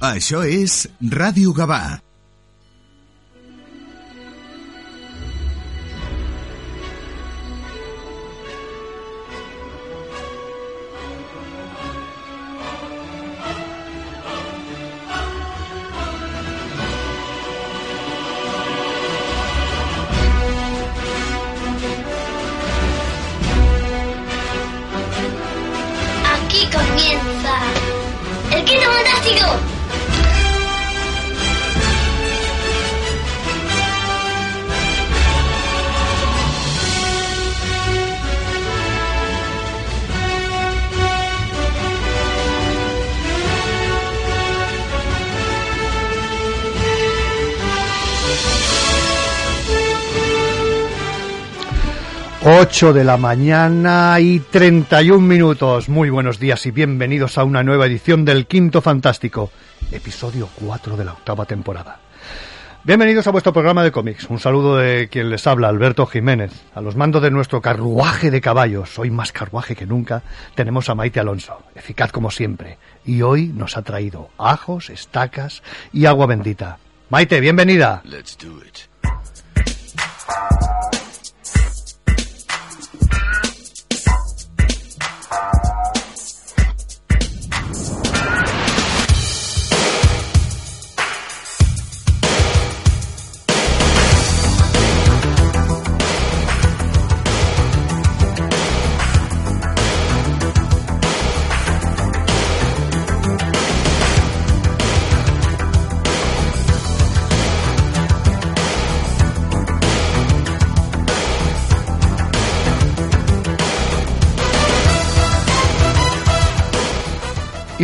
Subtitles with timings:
[0.00, 2.09] Això és Ràdio Gavà.
[52.70, 55.88] 8 de la mañana y 31 minutos.
[55.88, 59.50] Muy buenos días y bienvenidos a una nueva edición del Quinto Fantástico,
[59.90, 61.98] episodio 4 de la octava temporada.
[62.84, 64.30] Bienvenidos a vuestro programa de cómics.
[64.30, 66.52] Un saludo de quien les habla, Alberto Jiménez.
[66.72, 70.22] A los mandos de nuestro carruaje de caballos, hoy más carruaje que nunca,
[70.54, 72.78] tenemos a Maite Alonso, eficaz como siempre.
[73.04, 76.78] Y hoy nos ha traído ajos, estacas y agua bendita.
[77.08, 78.00] Maite, bienvenida.
[78.04, 78.88] Let's do it.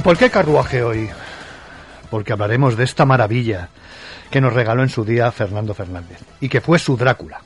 [0.07, 1.09] Por qué carruaje hoy?
[2.11, 3.71] Porque hablaremos de esta maravilla
[4.31, 7.41] que nos regaló en su día Fernando Fernández y que fue su Drácula.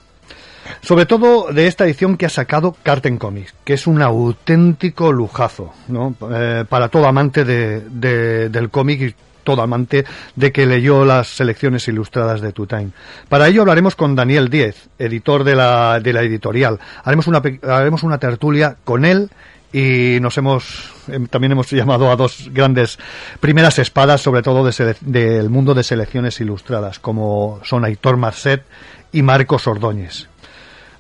[0.83, 5.73] Sobre todo de esta edición que ha sacado Carten Comics, que es un auténtico lujazo
[5.89, 6.15] ¿no?
[6.31, 10.05] Eh, para todo amante de- de- del cómic y todo amante
[10.37, 12.91] de que leyó las selecciones ilustradas de Time.
[13.31, 16.79] Para ello hablaremos con Daniel Diez, editor de la, de la editorial.
[17.05, 19.31] Haremos una, haremos una tertulia con él
[19.73, 22.99] y nos hemos em, también hemos llamado a dos grandes
[23.39, 28.65] primeras espadas sobre todo de del mundo de selecciones ilustradas como son Aitor Marcet
[29.13, 30.29] y Marcos Ordóñez.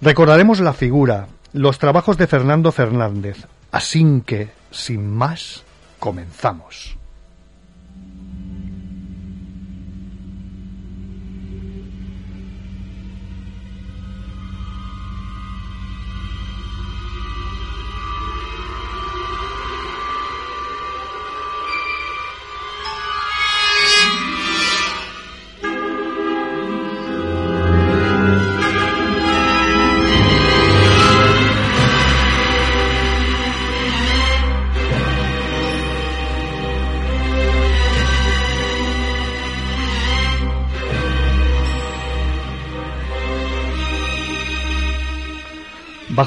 [0.00, 3.47] Recordaremos la figura los trabajos de Fernando Fernández.
[3.72, 5.64] Así que sin más
[5.98, 6.97] comenzamos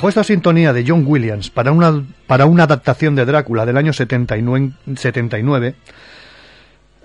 [0.04, 3.94] Bajo esta sintonía de John Williams para una, para una adaptación de Drácula del año
[3.94, 5.76] 79, 79,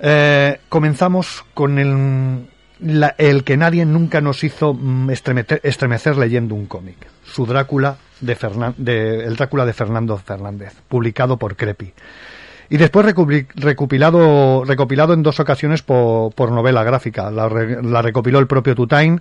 [0.02, 6.96] eh, comenzamos con el, que nadie nunca nos hizo mm, estremecer, estremecer leyendo un cómic,
[7.24, 11.92] su Drácula de, Fernan- el Drácula de Fernando Fernández, publicado por Crepi.
[12.68, 13.06] Y después
[13.54, 17.30] recopilado, recopilado en dos ocasiones por, novela gráfica.
[17.30, 19.20] La, la recopiló el propio Tutain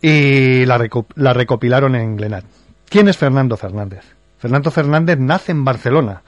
[0.00, 2.44] y la, la recopilaron en Glenat.
[2.90, 4.02] ¿Quién es Fernando Fernández?
[4.38, 6.22] Fernando Fernández nace en Barcelona.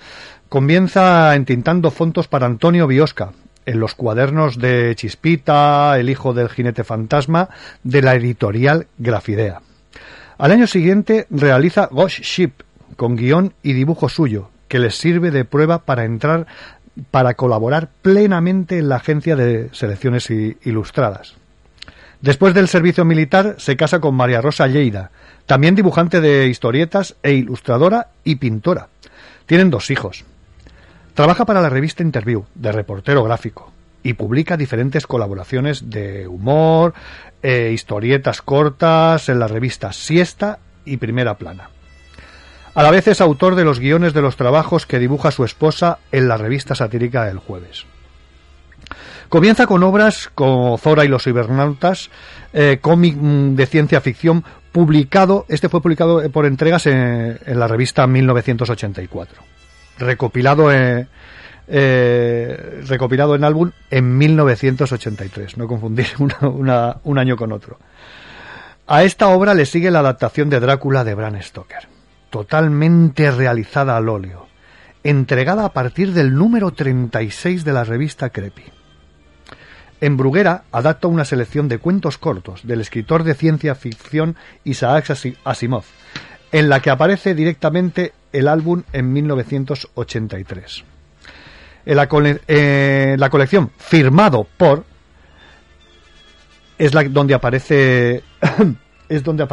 [0.49, 3.33] Comienza entintando fondos para Antonio Biosca
[3.67, 7.49] en los cuadernos de Chispita, El hijo del jinete fantasma,
[7.83, 9.61] de la editorial Grafidea.
[10.39, 12.53] Al año siguiente realiza Ghost Ship,
[12.95, 16.47] con guion y dibujo suyo, que les sirve de prueba para entrar,
[17.11, 21.35] para colaborar plenamente en la agencia de selecciones ilustradas.
[22.21, 25.11] Después del servicio militar se casa con María Rosa Lleida,
[25.47, 28.89] también dibujante de historietas e ilustradora y pintora.
[29.47, 30.25] Tienen dos hijos.
[31.15, 33.73] Trabaja para la revista Interview, de reportero gráfico,
[34.03, 36.95] y publica diferentes colaboraciones de humor,
[37.43, 41.71] eh, historietas cortas en las revistas Siesta y Primera Plana.
[42.75, 45.99] A la vez es autor de los guiones de los trabajos que dibuja su esposa
[46.11, 47.85] en la revista satírica El Jueves.
[49.29, 52.11] Comienza con obras como Zora y los cibernautas,
[52.53, 57.59] eh, cómic mm, de ciencia ficción publicado, este fue publicado eh, por entregas en, en
[57.59, 59.43] la revista 1984.
[59.99, 61.07] Recopilado, eh,
[61.69, 65.59] eh, recopilado en álbum en 1983.
[65.59, 66.07] No confundir
[66.41, 67.79] un año con otro.
[68.87, 71.87] A esta obra le sigue la adaptación de Drácula de Bram Stoker,
[72.31, 74.49] totalmente realizada al óleo,
[75.05, 78.82] entregada a partir del número 36 de la revista Creepy.
[80.03, 84.35] En Bruguera adapta una selección de cuentos cortos del escritor de ciencia ficción
[84.65, 85.85] Isaac Asimov,
[86.51, 90.85] en la que aparece directamente el álbum en 1983.
[91.87, 92.09] En la,
[92.49, 94.85] eh, la colección firmado por
[96.79, 98.25] es donde aparece
[99.09, 99.47] es donde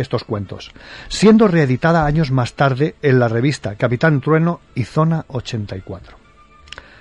[0.00, 0.70] estos cuentos,
[1.08, 6.19] siendo reeditada años más tarde en la revista Capitán Trueno y Zona 84.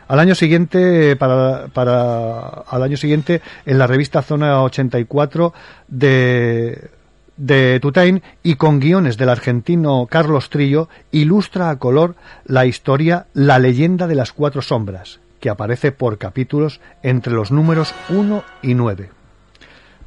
[0.10, 5.54] Al año siguiente, para, para al año siguiente, en la revista Zona 84
[5.88, 6.90] de,
[7.38, 13.60] de Tutain y con guiones del argentino Carlos Trillo, ilustra a color la historia La
[13.60, 19.12] leyenda de las cuatro sombras, que aparece por capítulos entre los números 1 y 9.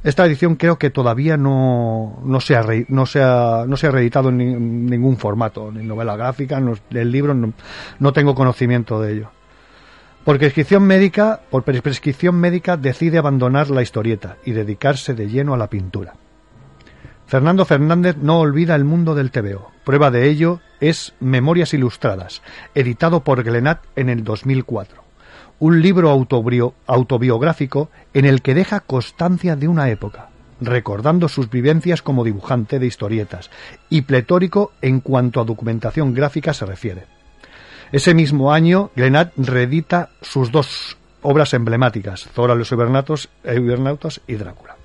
[0.03, 4.27] Esta edición creo que todavía no, no, se, ha no, se, ha, no se reeditado
[4.27, 9.29] en, ningún formato, ni novela gráfica, no, el libro, no tengo conocimiento de ello.
[10.23, 15.57] Por prescripción médica, por prescripción médica decide abandonar la historieta y dedicarse de lleno a
[15.57, 16.13] la pintura.
[17.27, 19.71] Fernando Fernández no olvida el mundo del TVO.
[19.83, 22.41] Prueba de ello es Memorias Ilustradas,
[22.73, 25.03] editado por Glenat en el 2004.
[25.59, 30.29] Un libro autobiográfico en el que deja constancia de una época,
[30.61, 33.51] recordando sus vivencias como dibujante de historietas
[33.89, 37.12] y pletórico en cuanto a documentación gráfica se refiere.
[37.93, 43.29] Ese mismo año, Glenat reedita sus dos obras emblemáticas, Zora los Hibernautas
[44.25, 44.75] y Drácula.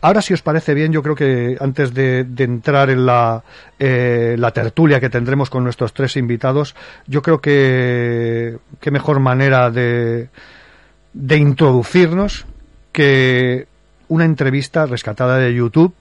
[0.00, 3.42] Ahora, si os parece bien, yo creo que antes de, entrar en la,
[3.76, 6.76] eh, la, tertulia que tendremos con nuestros tres invitados,
[7.08, 10.28] yo creo que qué mejor manera de,
[11.12, 12.46] de introducirnos
[12.92, 13.66] que
[14.06, 15.92] una entrevista rescatada de YouTube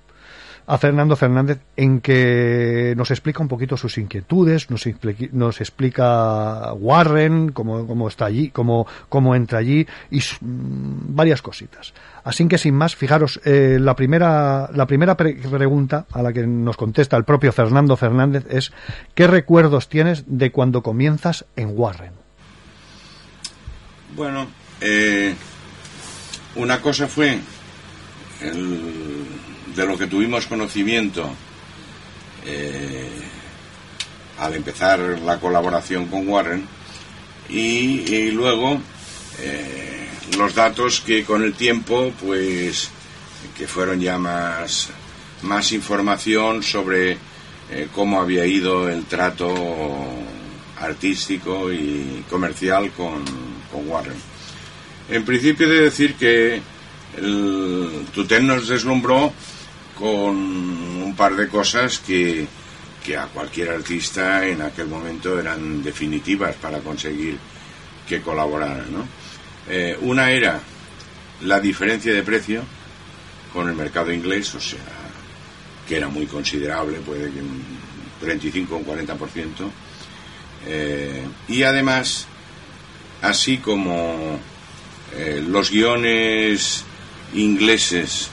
[0.68, 4.88] a Fernando Fernández en que nos explica un poquito sus inquietudes, nos,
[5.32, 11.94] nos explica Warren, cómo, cómo está allí, cómo, cómo, entra allí y mm, varias cositas.
[12.24, 16.78] Así que sin más, fijaros, eh, la primera, la primera pregunta a la que nos
[16.78, 18.72] contesta el propio Fernando Fernández es
[19.16, 22.14] ¿qué recuerdos tienes de cuando comienzas en Warren?
[24.16, 24.48] Bueno,
[24.82, 25.34] eh,
[26.56, 27.40] una cosa fue
[28.42, 29.26] el
[29.76, 31.30] de lo que tuvimos conocimiento
[32.46, 33.10] eh,
[34.40, 36.68] al empezar la colaboración con Warren
[37.50, 38.82] y, luego
[39.40, 40.08] eh,
[40.38, 42.90] los datos que con el tiempo pues
[43.58, 44.90] que fueron ya más
[45.42, 47.18] más información sobre
[47.70, 49.54] eh, cómo había ido el trato
[50.80, 53.24] artístico y comercial con,
[53.72, 54.18] con Warren.
[55.10, 56.62] En principio de decir que
[57.18, 59.34] el Tuten nos deslumbró
[60.02, 62.48] con un par de cosas que,
[63.16, 67.38] a cualquier artista en aquel momento eran definitivas para conseguir
[68.10, 68.84] que colaborara.
[68.90, 69.06] ¿no?
[69.70, 70.60] Eh, una era
[71.42, 72.64] la diferencia de precio
[73.54, 74.80] con el mercado inglés, o sea,
[75.88, 77.64] que era muy considerable, puede que un
[78.22, 79.70] 35 o un 40%.
[80.66, 82.26] Eh, y además,
[83.22, 84.40] así como
[85.14, 86.86] eh, los guiones
[87.36, 88.32] ingleses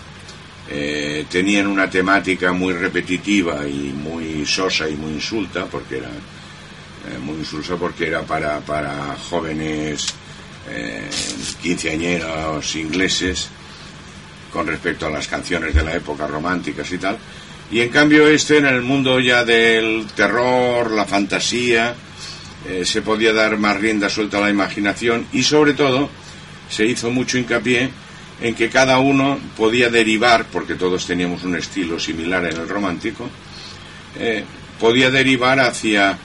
[0.71, 7.19] eh, tenían una temática muy repetitiva y muy sosa y muy insulta, porque era eh,
[7.23, 10.09] muy insulsa porque era para, para jóvenes
[10.69, 11.09] eh,
[11.63, 13.49] quinceañeros ingleses
[14.53, 17.17] con respecto a las canciones de la época románticas y tal.
[17.71, 21.95] Y en cambio este en el mundo ya del terror, la fantasía,
[22.85, 26.11] se podía dar más rienda suelta a la imaginación y sobre todo
[26.69, 27.91] se hizo mucho hincapié
[28.41, 33.29] en que cada uno podía derivar, porque todos teníamos un estilo similar en el romántico,
[34.19, 34.45] eh,
[34.79, 36.17] podía derivar hacia,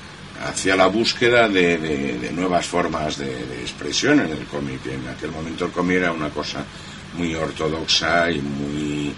[0.46, 4.86] hacia la búsqueda de, nuevas formas de, expresión en el cómic.
[4.86, 6.64] En aquel momento el cómic era una cosa
[7.18, 9.14] muy ortodoxa y muy,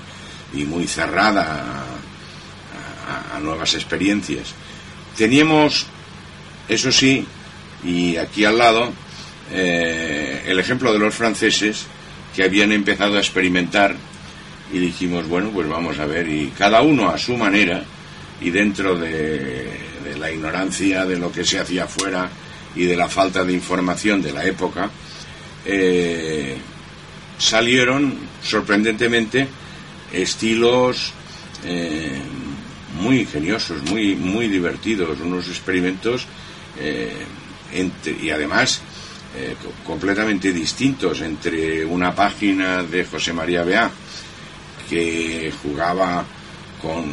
[0.54, 1.84] y muy cerrada
[3.34, 4.54] a, nuevas experiencias.
[5.18, 5.86] Teníamos,
[6.70, 7.28] eso sí,
[7.84, 8.92] y aquí al lado,
[9.52, 11.86] eh, el ejemplo de los franceses,
[12.36, 13.96] que habían empezado a experimentar
[14.74, 17.84] y dijimos, bueno, pues vamos a ver, y cada uno a su manera
[18.42, 19.86] y dentro de,
[20.20, 22.30] la ignorancia de lo que se hacía afuera
[22.76, 24.90] y de la falta de información de la época,
[25.66, 26.58] eh,
[27.38, 29.48] salieron sorprendentemente
[30.14, 31.12] estilos
[31.66, 32.20] eh,
[33.02, 36.26] muy ingeniosos, muy, muy divertidos, unos experimentos
[36.80, 37.12] eh,
[38.22, 38.82] y además
[39.38, 43.92] eh, completamente distintos entre una página de José María Bea
[44.90, 46.24] que jugaba
[46.82, 47.06] con,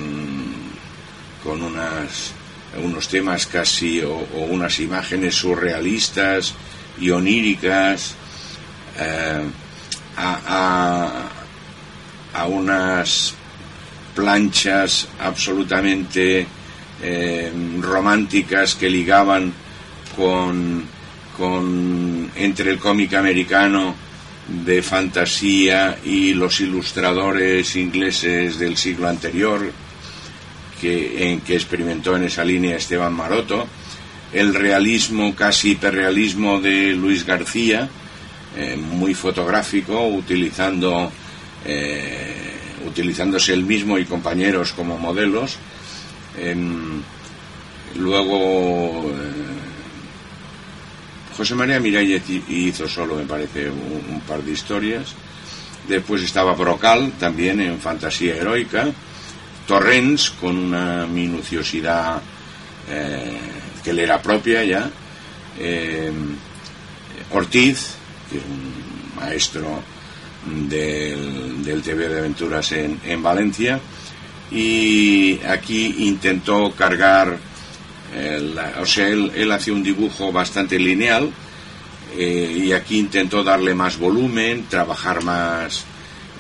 [1.43, 4.15] con unos temas casi o,
[4.51, 6.55] unas imágenes surrealistas
[7.01, 8.15] y oníricas
[9.01, 9.43] eh,
[10.17, 11.29] a,
[12.35, 13.35] a, unas
[14.15, 16.47] planchas absolutamente
[17.03, 19.53] eh, románticas que ligaban
[20.17, 20.85] con,
[21.37, 23.95] con entre el cómic americano
[24.65, 29.73] de fantasía y los ilustradores ingleses del siglo anterior
[30.81, 33.67] que, en que experimentó en esa línea Esteban Maroto,
[34.33, 37.89] el realismo, casi hiperrealismo de Luis García,
[38.57, 41.11] eh, muy fotográfico, utilizando,
[41.65, 42.53] eh,
[42.87, 45.57] utilizándose él mismo y compañeros como modelos.
[46.37, 47.03] Em,
[47.97, 49.72] luego eh,
[51.37, 55.15] José María Miralles hizo solo, me parece, un, par de historias.
[55.89, 58.87] Después estaba Brocal, también en fantasía heroica.
[59.67, 62.21] Torrens, con una minuciosidad
[63.83, 64.91] que le era propia ya.
[67.33, 67.95] Ortiz,
[68.31, 69.83] que es un maestro
[70.69, 73.81] del, del TV de aventuras en, en, Valencia,
[74.51, 77.39] y aquí intentó cargar,
[78.81, 81.33] o sea, él, él hacía un dibujo bastante lineal,
[82.17, 85.85] eh, y aquí intentó darle más volumen, trabajar más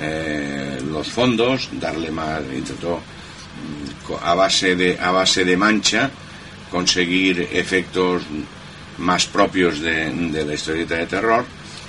[0.00, 6.10] eh, los fondos, darle más, intentó mm, a base de, a base de mancha
[6.70, 8.22] conseguir efectos
[8.98, 11.44] más propios de, de la historieta de terror.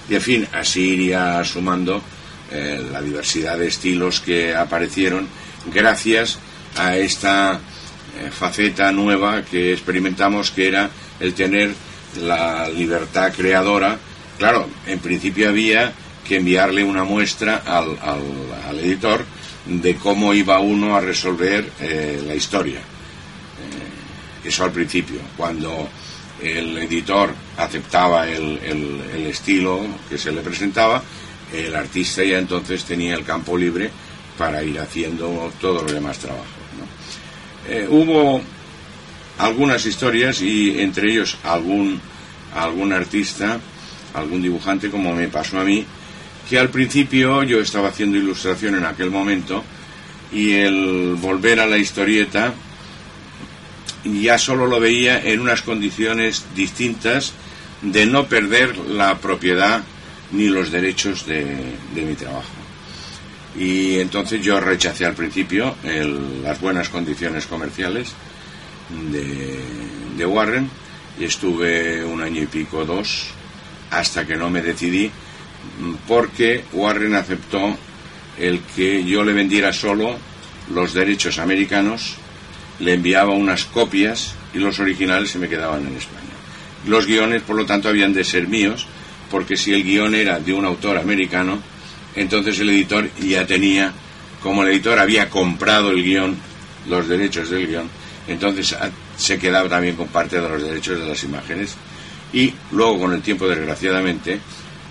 [0.09, 2.01] Y en fin, así iría sumando
[2.51, 5.27] eh, la diversidad de estilos que aparecieron
[5.73, 6.37] gracias
[6.77, 7.59] a esta
[8.19, 10.89] eh, faceta nueva que experimentamos que era
[11.19, 11.73] el tener
[12.21, 13.97] la libertad creadora.
[14.37, 15.93] Claro, en principio había
[16.27, 19.25] que enviarle una muestra al, al, editor
[19.65, 22.79] de cómo iba uno a resolver eh, la historia.
[24.43, 25.19] eso al principio.
[25.37, 25.89] Cuando
[26.41, 31.01] el editor aceptaba el, el, estilo que se le presentaba,
[31.53, 33.89] el artista ya entonces tenía el campo libre
[34.37, 36.62] para ir haciendo todos los demás trabajos.
[37.67, 38.41] Eh, hubo
[39.39, 41.99] algunas historias y entre ellos algún,
[42.55, 43.59] algún artista,
[44.13, 45.85] algún dibujante, como me pasó a mí,
[46.49, 49.63] que al principio yo estaba haciendo ilustración en aquel momento
[50.31, 52.53] y el volver a la historieta
[54.03, 57.33] ya solo lo veía en unas condiciones distintas
[57.81, 59.83] de no perder la propiedad
[60.31, 62.62] ni los derechos de, mi trabajo.
[63.57, 65.75] Y entonces yo rechacé al principio
[66.43, 68.13] las buenas condiciones comerciales
[69.11, 69.59] de,
[70.17, 70.69] de Warren
[71.19, 73.27] y estuve un año y pico, dos,
[73.91, 75.11] hasta que no me decidí,
[76.07, 77.77] porque Warren aceptó
[78.39, 80.17] el que yo le vendiera solo
[80.73, 82.15] los derechos americanos
[82.79, 86.21] le enviaba unas copias y los originales se me quedaban en España.
[86.87, 88.87] Los guiones, por lo tanto, habían de ser míos,
[89.31, 91.59] porque si el guion era de un autor americano,
[92.15, 93.91] entonces el editor ya tenía,
[94.41, 96.35] como el editor había comprado el guion,
[96.87, 97.89] los derechos del guion,
[98.27, 101.75] entonces ah, se quedaba también con parte de los derechos de las imágenes.
[102.31, 104.39] Y luego, con el tiempo, desgraciadamente,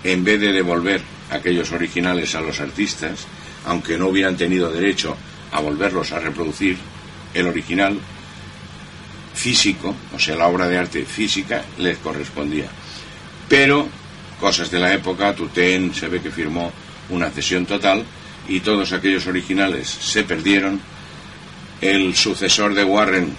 [0.03, 3.27] en vez de devolver aquellos originales a los artistas,
[3.65, 5.15] aunque no hubieran tenido derecho
[5.51, 6.77] a volverlos a reproducir,
[7.33, 7.97] el original
[9.33, 12.67] físico, o sea, la obra de arte física, les correspondía.
[13.49, 13.87] Pero,
[14.39, 16.71] cosas de la época, Tutén se ve que firmó
[17.09, 18.03] una cesión total
[18.47, 20.79] y todos aquellos originales se perdieron.
[21.81, 23.33] El sucesor de Warren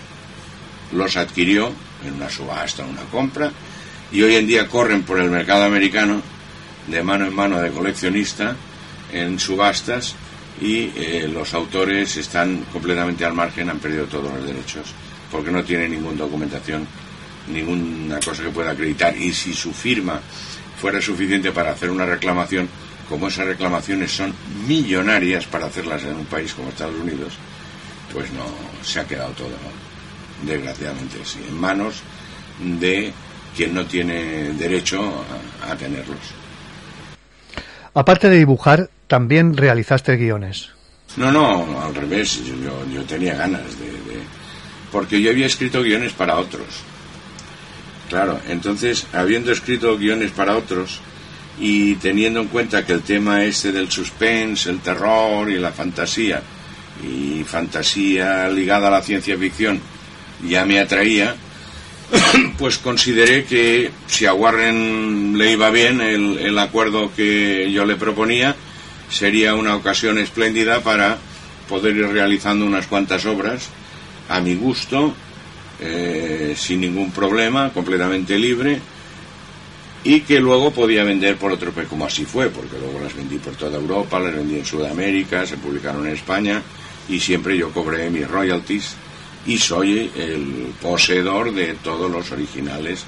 [0.93, 1.73] los adquirió
[2.07, 3.51] en una subasta, una compra,
[4.13, 6.21] y hoy en día corren por el mercado americano
[6.87, 8.55] de mano en mano de coleccionista
[9.13, 10.15] en subastas
[10.61, 14.93] y eh, los autores están completamente al margen, han perdido todos los derechos,
[15.31, 16.87] porque no tienen ninguna documentación,
[17.53, 19.17] ninguna cosa que pueda acreditar.
[19.17, 20.21] Y si su firma
[20.81, 22.69] fuera suficiente para hacer una reclamación,
[23.09, 24.33] como esas reclamaciones son
[24.67, 27.35] millonarias para hacerlas en un país como Estados Unidos,
[28.13, 28.45] pues no
[28.83, 29.51] se ha quedado todo,
[30.43, 31.19] desgraciadamente,
[31.49, 32.03] en manos
[32.81, 33.13] de
[33.57, 35.25] quien no tiene derecho
[35.69, 36.19] a tenerlos.
[37.95, 40.71] Aparte de dibujar, también realizaste guiones.
[41.17, 42.41] No, no, al revés.
[42.45, 43.93] Yo, tenía ganas de,
[44.91, 46.67] Porque yo había escrito guiones para otros.
[48.09, 51.01] Claro, entonces, habiendo escrito guiones para otros
[51.61, 56.43] y teniendo en cuenta que el tema este del suspense, el terror y la fantasía,
[57.03, 59.81] y fantasía ligada a la ciencia ficción,
[60.47, 61.37] ya me atraía,
[62.59, 67.97] pues consideré que si a Warren le iba bien el, el acuerdo que yo le
[67.97, 68.57] proponía,
[69.11, 71.19] sería una ocasión espléndida para
[71.69, 73.69] poder ir realizando unas cuantas obras
[74.29, 75.15] a mi gusto,
[75.81, 78.81] eh, sin ningún problema, completamente libre,
[80.05, 83.39] y que luego podía vender por otro país, como así fue, porque luego las vendí
[83.39, 86.63] por toda Europa, las vendí en Sudamérica, se publicaron en España,
[87.09, 88.95] y siempre yo cobré mis royalties
[89.47, 93.05] y soy el poseedor de todos los originales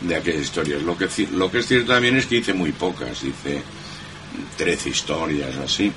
[0.00, 0.82] de aquellas historias.
[0.82, 3.62] Lo que, lo que es cierto también es que hice muy pocas, hice
[4.56, 5.92] 13 historias o así,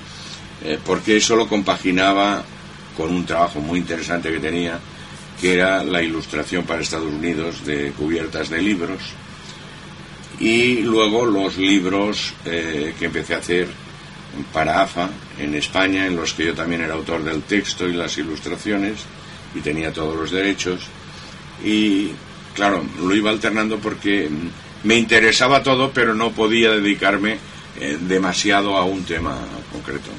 [0.64, 2.44] eh, porque eso lo compaginaba
[2.96, 4.78] con un trabajo muy interesante que tenía,
[5.40, 9.00] que era la ilustración para Estados Unidos de cubiertas de libros,
[10.42, 13.68] y luego los libros eh, que empecé a hacer
[14.52, 15.08] para AFA
[15.38, 19.04] en España, en los que yo también era autor del texto y las ilustraciones,
[19.54, 20.80] y tenía todos los derechos,
[21.64, 22.08] y
[22.54, 24.28] claro, lo iba alternando porque
[24.82, 27.38] me interesaba todo, pero no podía dedicarme
[27.78, 29.38] eh, demasiado a un tema
[29.70, 30.10] concreto.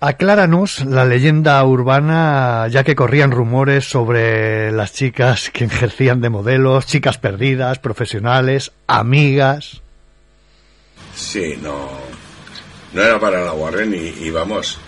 [0.00, 6.86] Acláranos la leyenda urbana, ya que corrían rumores sobre las chicas que ejercían de modelos,
[6.86, 9.82] chicas perdidas, profesionales, amigas.
[11.16, 11.90] Sí, no,
[12.92, 14.78] no era para la Warren y, vamos,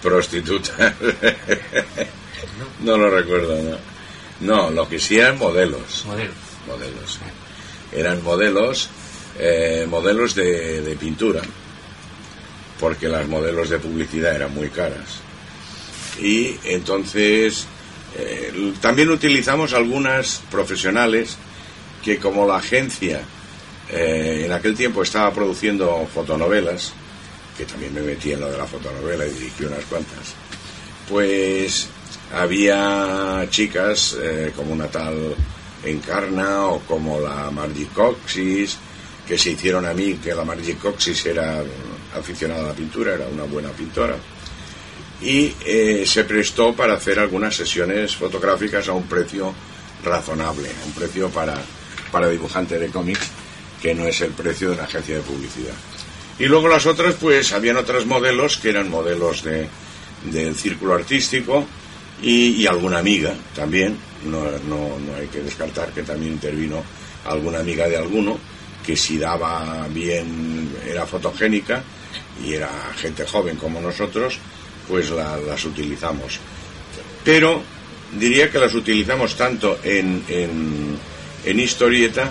[0.00, 0.94] prostituta.
[2.84, 3.76] no lo recuerdo, no.
[4.42, 6.04] No, lo que sí eran modelos.
[6.06, 6.36] Modelos.
[6.68, 7.18] Modelos.
[7.90, 8.90] Eran modelos,
[9.40, 11.42] eh, modelos de, de pintura
[12.82, 15.20] porque las modelos de publicidad eran muy caras.
[16.20, 17.64] Y entonces
[18.18, 21.36] eh, también utilizamos algunas profesionales
[22.02, 23.20] que como la agencia
[23.88, 26.92] eh, en aquel tiempo estaba produciendo fotonovelas,
[27.56, 30.34] que también me metí en lo de la fotonovela y dirigí unas cuantas,
[31.08, 31.86] pues
[32.34, 35.36] había chicas eh, como una tal
[35.84, 38.76] Encarna o como la Margie Coxis,
[39.26, 41.62] que se hicieron a mí, que la Margie Coxis era
[42.16, 44.16] aficionada a la pintura, era una buena pintora,
[45.20, 49.54] y eh, se prestó para hacer algunas sesiones fotográficas a un precio
[50.04, 51.54] razonable, a un precio para,
[52.10, 53.28] para dibujante de cómics,
[53.80, 55.74] que no es el precio de una agencia de publicidad.
[56.38, 59.68] Y luego las otras, pues habían otros modelos que eran modelos de,
[60.30, 61.66] del círculo artístico
[62.20, 66.82] y, alguna amiga también, no, no, no hay que descartar que también intervino
[67.26, 68.38] alguna amiga de alguno,
[68.84, 71.82] que si daba bien era fotogénica
[72.44, 74.38] y era gente joven como nosotros,
[74.88, 76.38] pues las utilizamos.
[77.24, 77.62] Pero
[78.18, 82.30] diría que las utilizamos tanto en, en, historieta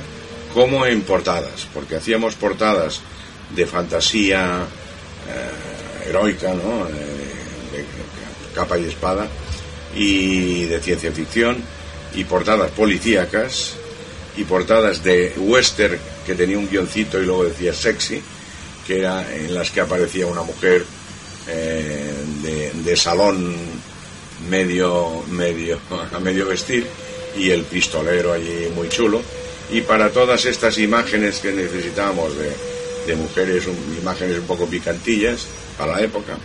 [0.53, 3.01] como en portadas, porque hacíamos portadas
[3.55, 4.65] de fantasía
[5.27, 6.87] eh, heroica, ¿no?
[6.87, 6.91] Eh,
[7.71, 7.85] de
[8.53, 9.27] capa y espada,
[9.95, 11.57] y de ciencia ficción,
[12.13, 13.75] y portadas policíacas,
[14.35, 18.21] y portadas de western que tenía un guioncito y luego decía sexy,
[18.85, 20.85] que era en las que aparecía una mujer
[21.47, 22.13] eh,
[22.83, 23.55] de, salón
[24.49, 25.79] medio medio
[26.13, 26.85] a medio vestir
[27.37, 29.21] y el pistolero allí muy chulo.
[29.71, 33.65] Y para todas estas imágenes que necesitábamos de, mujeres
[33.99, 35.45] imágenes un poco picantillas
[35.77, 36.37] para la época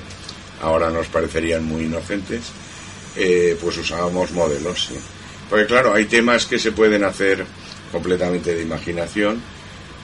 [0.62, 2.40] ahora nos parecerían muy inocentes
[3.14, 4.90] eh, pues usábamos modelos
[5.48, 7.44] porque claro hay temas que se pueden hacer
[7.92, 9.40] completamente de imaginación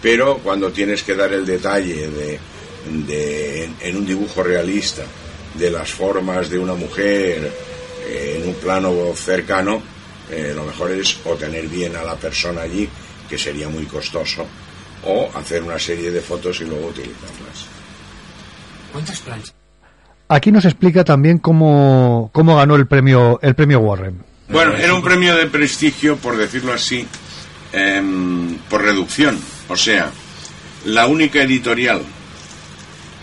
[0.03, 5.03] pero cuando tienes que dar el detalle de, en, un dibujo realista
[5.55, 7.53] de las formas de una mujer
[8.05, 9.81] eh, en un plano cercano,
[10.31, 12.89] eh, lo mejor es o tener bien a la persona allí,
[13.29, 14.45] que sería muy costoso,
[15.05, 17.67] o hacer una serie de fotos y luego utilizarlas.
[18.93, 19.55] ¿Cuántas planchas?
[20.29, 24.25] Aquí nos explica también cómo, cómo ganó el premio, el premio Warren.
[24.49, 27.07] Bueno, era un premio de prestigio, por decirlo así,
[27.73, 29.39] em, por reducción.
[29.73, 30.11] O sea,
[30.85, 32.03] la única editorial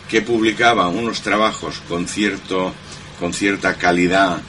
[0.09, 2.73] que publicaba unos trabajos con cierto
[3.19, 4.41] con cierta calidad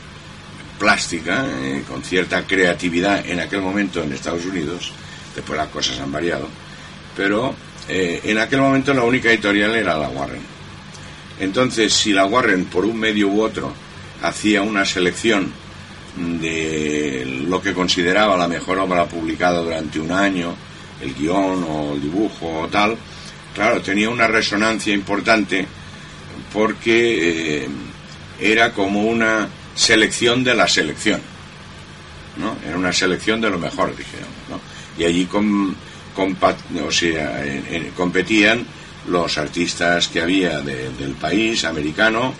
[0.79, 4.93] plástica, eh, con cierta creatividad en aquel momento en Estados Unidos,
[5.35, 6.49] después las cosas han variado,
[7.15, 7.55] pero
[7.87, 10.43] eh, en aquel momento la única editorial era la Warren.
[11.39, 13.75] Entonces, si la Warren por un medio u otro
[14.23, 15.53] hacía una selección
[16.17, 20.57] de lo que consideraba la mejor obra publicada durante un año,
[21.03, 22.97] el guion o el dibujo o tal,
[23.55, 25.67] claro, tenía una resonancia importante
[26.53, 27.69] porque eh,
[28.41, 31.21] era como una selección de la selección,
[32.37, 32.57] ¿no?
[32.67, 34.61] Era una selección de lo mejor, dijeron, ¿no?
[34.99, 37.45] Y allí o sea,
[37.97, 38.67] competían
[39.09, 42.35] los artistas que había del país americano,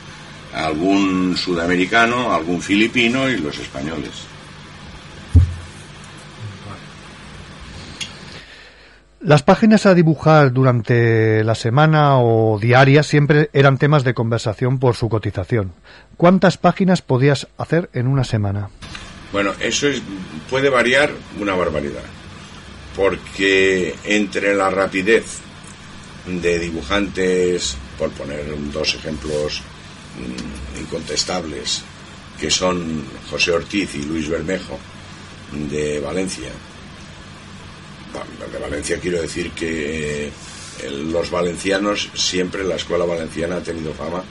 [0.55, 4.30] algún sudamericano, algún filipino y los españoles.
[9.23, 14.97] Las páginas a dibujar durante la semana o diarias siempre eran temas de conversación por
[14.97, 15.75] su cotización.
[16.17, 18.71] ¿Cuántas páginas podías hacer en una semana?
[19.31, 20.01] Bueno, eso es,
[20.49, 22.03] puede variar una barbaridad,
[22.97, 25.41] porque entre la rapidez
[26.27, 29.61] de dibujantes, por poner dos ejemplos
[30.17, 31.83] mm, incontestables,
[32.41, 34.79] que son José Ortiz y Luis Bermejo,
[35.71, 36.49] de Valencia,
[38.53, 40.27] de Valencia quiero decir que
[40.83, 44.25] eh, los valencianos, siempre la escuela valenciana ha tenido fama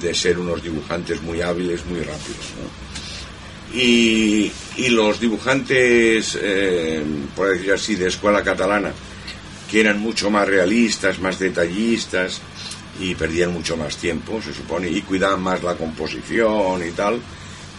[0.00, 2.52] de ser unos dibujantes muy hábiles, muy rápidos.
[3.74, 4.50] Y,
[4.90, 7.02] los dibujantes, eh,
[7.34, 8.92] por decir así, de escuela catalana,
[9.70, 12.40] que eran mucho más realistas, más detallistas
[13.00, 17.20] y perdían mucho más tiempo, se supone, y cuidaban más la composición y tal,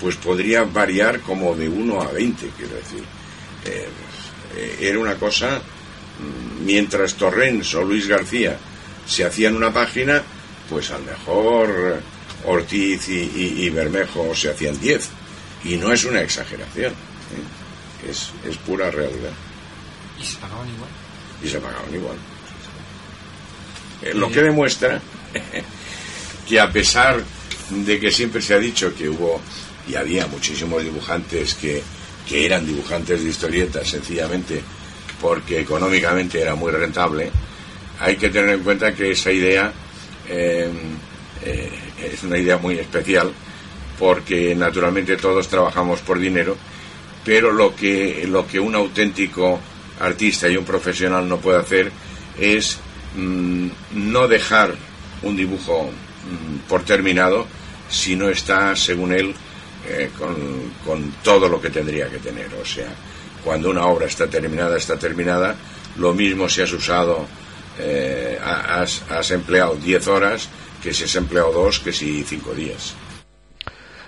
[0.02, 3.04] pues podría variar como de 1 a 20, quiero decir.
[3.66, 3.88] Eh,
[4.80, 8.58] era una cosa, mm, mientras Torrens o Luis García
[9.08, 10.22] se hacían una página,
[10.70, 12.02] pues a lo mejor
[12.46, 15.10] Ortiz y, Bermejo se hacían 10.
[15.64, 18.10] Y no es una exageración, ¿eh?
[18.10, 19.32] es, es pura realidad.
[20.20, 20.90] ¿Y se pagaban igual?
[21.44, 22.18] Y se pagaban igual.
[24.02, 25.02] Eh, lo que demuestra
[26.48, 27.24] que a pesar
[27.70, 29.42] de que siempre se ha dicho que hubo
[29.88, 31.82] y había muchísimos dibujantes que
[32.28, 34.62] que eran dibujantes de historietas sencillamente
[35.22, 37.32] porque económicamente era muy rentable,
[38.00, 39.72] hay que tener en cuenta que esa idea
[40.30, 40.70] eh,
[41.44, 41.72] eh,
[42.14, 43.32] es una idea muy especial
[43.98, 46.56] porque naturalmente todos trabajamos por dinero,
[47.26, 49.60] pero lo que, lo que un auténtico
[50.00, 51.92] artista y un profesional no puede hacer
[52.40, 52.78] es
[53.16, 54.76] mm, no dejar
[55.24, 57.48] un dibujo mm, por terminado
[57.90, 59.34] si no está, según él,
[59.90, 62.48] eh, con, todo lo que tendría que tener.
[62.62, 62.88] O sea,
[63.44, 65.56] cuando una obra está terminada, está terminada,
[65.98, 67.26] lo mismo si has usado,
[67.80, 70.50] eh, has, has empleado 10 horas
[70.82, 72.96] que si has empleado dos, que si cinco días.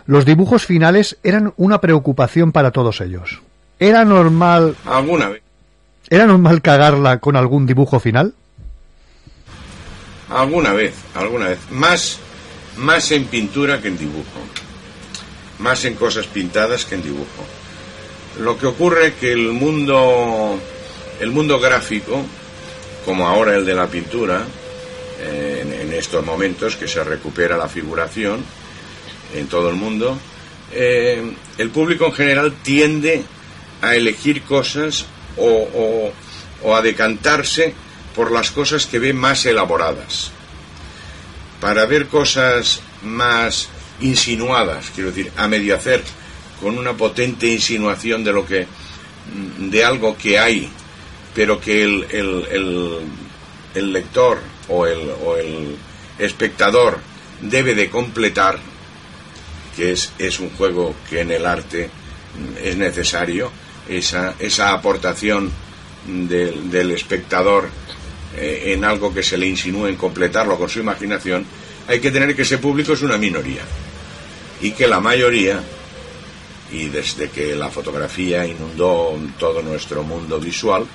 [0.06, 3.42] Los dibujos finales eran una preocupación para todos ellos.
[3.80, 4.76] ¿Era normal...
[4.86, 5.42] ¿Alguna vez?
[6.10, 8.34] ¿Era normal cagarla con algún dibujo final?
[10.30, 11.60] Alguna vez, alguna vez.
[11.72, 12.20] Más,
[12.78, 14.40] más en pintura que en dibujo
[15.60, 17.46] más en cosas pintadas que en dibujo.
[18.40, 20.60] Lo que ocurre que el mundo,
[21.20, 22.26] el mundo gráfico,
[23.06, 24.44] como ahora el de la pintura,
[25.22, 28.44] eh, en, estos momentos que se recupera la figuración
[29.36, 30.18] en todo el mundo,
[30.72, 33.24] eh, el público en general tiende
[33.82, 35.06] a elegir cosas
[35.38, 37.74] o a decantarse
[38.16, 40.32] por las cosas que ve más elaboradas.
[41.60, 43.70] Para ver cosas más
[44.02, 46.04] insinuadas, quiero decir, a medio hacer,
[46.62, 50.70] con una potente insinuación de lo que mm, de algo que hay,
[51.34, 52.98] pero que el, el,
[53.76, 55.76] el, lector o el, o el
[56.18, 57.00] espectador
[57.42, 58.60] debe de completar,
[59.76, 63.52] que es, es un juego que en el arte mm, es necesario,
[63.88, 65.52] esa, esa aportación
[66.06, 67.70] del, del espectador
[68.38, 71.46] eh, en algo que se le insinúe en completarlo con su imaginación,
[71.88, 73.64] hay que tener que ese público es una minoría
[74.62, 75.62] y que la mayoría,
[76.72, 80.86] y desde que la fotografía inundó todo nuestro mundo visual,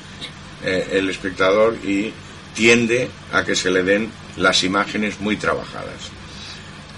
[0.64, 2.12] eh, el espectador y
[2.54, 6.10] tiende a que se le den las imágenes muy trabajadas.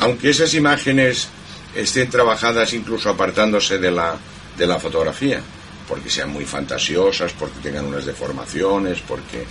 [0.01, 1.29] Aunque esas imágenes
[1.75, 4.17] estén trabajadas incluso apartándose de la,
[4.57, 5.41] de la fotografía,
[5.89, 9.45] porque sean muy fantasiosas, porque tengan unas deformaciones, porque...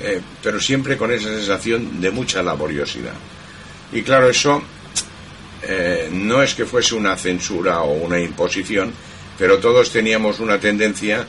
[0.00, 3.14] Eh, pero siempre con esa sensación de mucha laboriosidad.
[3.92, 4.60] Y claro, eso
[5.68, 8.92] eh, no es que fuese una censura o una imposición,
[9.38, 11.26] pero todos teníamos una tendencia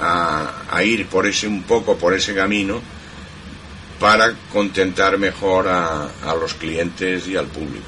[0.00, 2.80] a, ir por ese un poco por ese camino
[4.00, 7.86] para contentar mejor a, a los clientes y al público.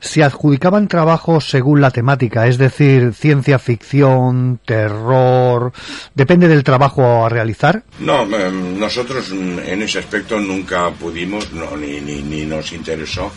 [0.00, 5.72] Se adjudicaban trabajos según la temática, es decir, ciencia ficción, terror,
[6.14, 7.82] depende del trabajo a realizar.
[7.98, 13.30] No, em, nosotros en ese aspecto nunca pudimos, no, ni, ni, ni nos interesó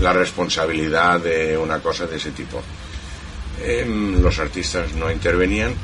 [0.00, 2.62] la responsabilidad de una cosa de ese tipo.
[3.62, 5.74] Em, los artistas no intervenían,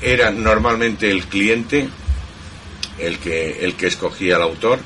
[0.00, 1.88] era normalmente el cliente
[2.98, 4.78] el que, el que escogía al autor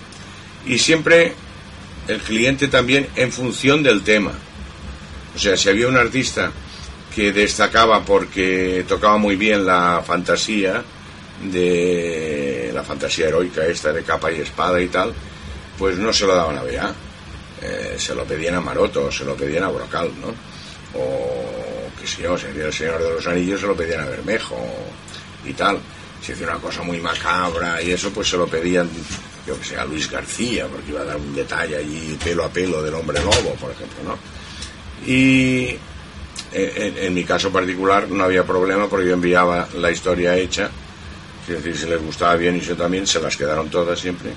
[0.66, 1.34] y siempre
[2.08, 4.32] el cliente también en función del tema.
[5.34, 6.50] O sea, si había un artista
[7.14, 10.82] que destacaba porque tocaba muy bien la fantasía
[11.50, 15.12] de la fantasía heroica esta de capa y espada y tal,
[15.78, 16.80] pues no se lo daban a ver
[17.62, 20.28] eh, se lo pedían a Maroto, se lo pedían a Brocal, ¿no?
[20.98, 24.56] O, que si yo, sería el Señor de los Anillos, se lo pedían a Bermejo
[25.44, 25.78] y tal.
[26.22, 28.88] si hacía una cosa muy macabra y eso, pues se lo pedían,
[29.46, 32.48] yo que sé, a Luis García, porque iba a dar un detalle allí pelo a
[32.48, 34.18] pelo del hombre lobo, por ejemplo, ¿no?
[35.06, 35.76] Y
[36.52, 40.70] en, en mi caso particular no había problema porque yo enviaba la historia hecha,
[41.48, 44.32] es decir, si les gustaba bien y yo también, se las quedaron todas siempre.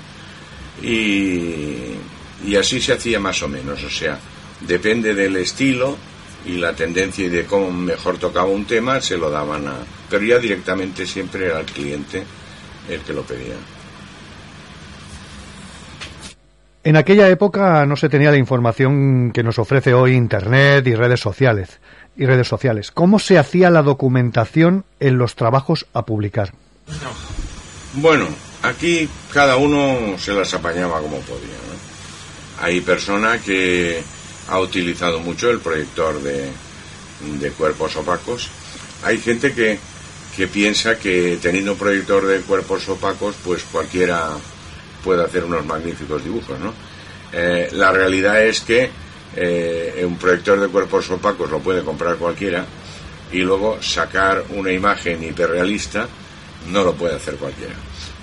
[0.82, 1.96] Y,
[2.44, 4.18] y así se hacía más o menos, o sea,
[4.60, 5.96] depende del estilo
[6.44, 9.74] y la tendencia y de cómo mejor tocaba un tema, se lo daban a...
[10.10, 12.24] Pero ya directamente siempre era el cliente
[12.88, 13.54] el que lo pedía.
[16.84, 21.20] En aquella época no se tenía la información que nos ofrece hoy Internet y redes
[21.20, 21.80] sociales.
[22.16, 22.90] Y redes sociales.
[22.90, 26.52] ¿Cómo se hacía la documentación en los trabajos a publicar?
[27.94, 28.26] Bueno,
[28.62, 31.56] aquí cada uno se las apañaba como podía.
[31.68, 31.71] ¿no?
[32.62, 34.02] Hay persona que
[34.48, 36.48] ha utilizado mucho el proyector de,
[37.40, 38.48] de cuerpos opacos.
[39.02, 39.78] Hay gente que,
[40.36, 44.30] que piensa que teniendo un proyector de cuerpos opacos, pues cualquiera
[45.02, 46.72] puede hacer unos magníficos dibujos, ¿no?
[47.32, 48.90] Eh, la realidad es que
[49.34, 52.64] eh, un proyector de cuerpos opacos lo puede comprar cualquiera
[53.32, 56.06] y luego sacar una imagen hiperrealista
[56.70, 57.74] no lo puede hacer cualquiera.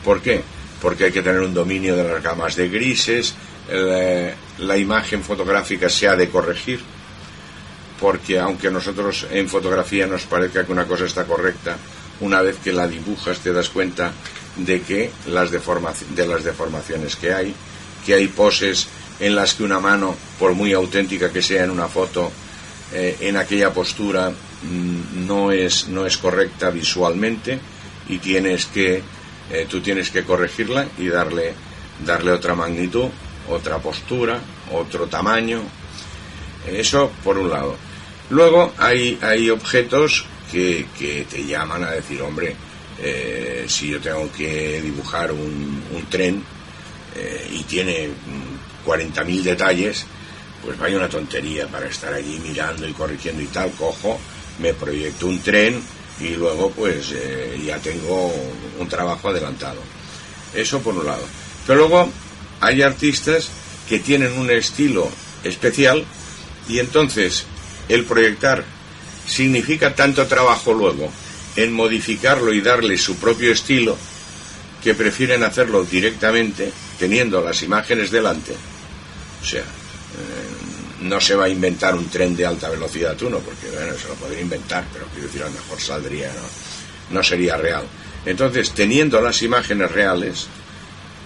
[0.03, 0.41] ¿Por qué?
[0.81, 3.33] Porque hay que tener un dominio de las gamas de grises,
[3.71, 6.79] la imagen fotográfica se ha de corregir,
[7.99, 11.77] porque aunque nosotros en fotografía nos parezca que una cosa está correcta,
[12.21, 14.11] una vez que la dibujas te das cuenta
[14.57, 17.53] de que las de las deformaciones que hay,
[18.05, 18.87] que hay poses
[19.19, 22.31] en las que una mano, por muy auténtica que sea en una foto,
[22.93, 27.59] eh, en aquella postura mmm, no es no es correcta visualmente
[28.07, 29.03] y tienes que
[29.51, 31.53] eh, tú tienes que corregirla y darle
[32.05, 33.09] darle otra magnitud,
[33.49, 34.39] otra postura,
[34.71, 35.61] otro tamaño.
[36.67, 37.75] Eso por un lado.
[38.29, 42.55] Luego hay, hay objetos que, que te llaman a decir, hombre,
[43.01, 46.43] eh, si yo tengo que dibujar un, tren
[47.15, 48.09] eh, y tiene
[48.85, 50.05] 40.000 detalles,
[50.63, 54.19] pues vaya una tontería para estar allí mirando y corrigiendo y tal, cojo,
[54.59, 55.81] me proyecto un tren
[56.19, 58.33] y luego pues eh, ya tengo
[58.77, 59.79] un trabajo adelantado.
[60.53, 61.23] Eso por un lado.
[61.65, 62.09] Pero luego
[62.61, 63.49] hay artistas
[63.87, 65.09] que tienen un estilo
[65.43, 66.05] especial
[66.67, 67.45] y entonces
[67.87, 68.63] el proyectar
[69.27, 71.11] significa tanto trabajo luego
[71.55, 73.97] en modificarlo y darle su propio estilo
[74.83, 78.53] que prefieren hacerlo directamente teniendo las imágenes delante.
[79.41, 80.59] O sea, eh,
[81.01, 84.15] no se va a inventar un tren de alta velocidad uno, porque bueno, se lo
[84.15, 87.83] podría inventar, pero quiero decir, a lo mejor saldría, no, no sería real.
[88.25, 90.47] Entonces, teniendo las imágenes reales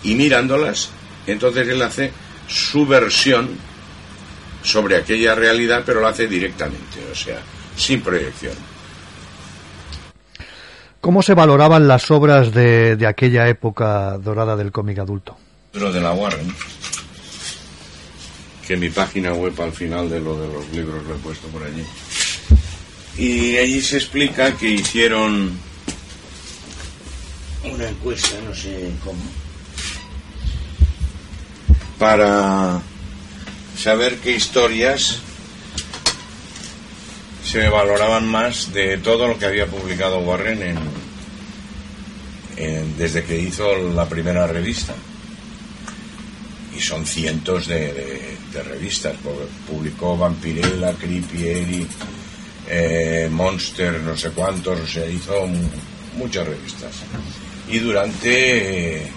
[0.03, 0.89] y mirándolas,
[1.31, 2.11] entonces él hace
[2.47, 3.49] su versión
[4.63, 7.39] sobre aquella realidad, pero lo hace directamente, o sea,
[7.75, 8.53] sin proyección.
[11.01, 15.37] ¿Cómo se valoraban las obras de, de aquella época dorada del cómic adulto?
[15.73, 16.53] Lo de la Warren,
[18.65, 21.63] que mi página web al final de lo de los libros lo he puesto por
[21.63, 21.83] allí.
[23.17, 25.51] Y allí se explica que hicieron
[27.63, 29.21] una encuesta, no sé cómo,
[31.97, 32.81] para
[33.77, 35.19] saber qué historias
[37.43, 40.77] se valoraban más de todo lo que había publicado Warren
[42.55, 44.93] en, desde que hizo la primera revista.
[46.75, 49.15] Y son cientos de, de, de revistas.
[49.67, 51.85] Publicó Vampirella, Creepieri,
[52.69, 55.47] eh, Monster, no sé cuántos, o sea, hizo
[56.17, 56.91] muchas revistas.
[57.69, 59.07] Y durante,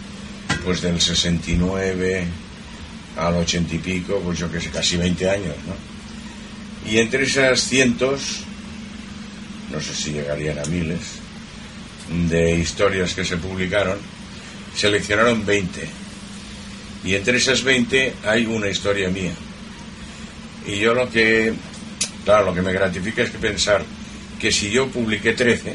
[0.65, 2.27] pues del 69
[3.17, 6.91] al 80 y pico, pues yo que sé, casi 20 años, ¿no?
[6.91, 8.43] Y entre esas cientos,
[9.73, 11.01] no sé si llegarían a miles,
[12.29, 13.99] de historias que se publicaron,
[14.75, 15.89] seleccionaron 20.
[17.05, 19.33] Y entre esas 20 hay una historia mía.
[20.67, 21.53] Y yo lo que,
[22.25, 23.85] claro, lo que me gratifica es que pensar
[24.41, 25.75] que si yo publiqué 13,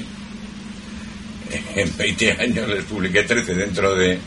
[1.76, 4.18] en 20 años les publiqué 13 dentro de,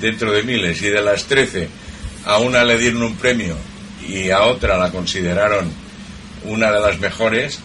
[0.00, 1.68] dentro de miles, y de las 13
[2.24, 3.56] a una le dieron un premio
[4.06, 5.70] y a otra la consideraron
[6.44, 7.58] una de las mejores,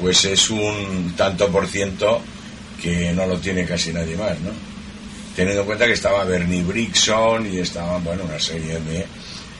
[0.00, 2.22] pues es un tanto por ciento
[2.80, 4.50] que no lo tiene casi nadie más, ¿no?
[5.36, 9.06] Teniendo en cuenta que estaba Bernie Brixon y estaban, bueno, una serie de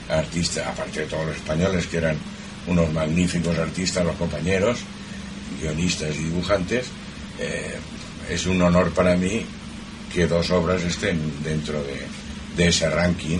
[0.09, 2.17] artistas, aparte de todos los españoles que eran
[2.67, 4.79] unos magníficos artistas, los compañeros,
[5.61, 6.87] guionistas y dibujantes,
[7.39, 7.75] eh,
[8.29, 9.45] es un honor para mí
[10.13, 12.01] que dos obras estén dentro de,
[12.55, 13.39] de ese ranking,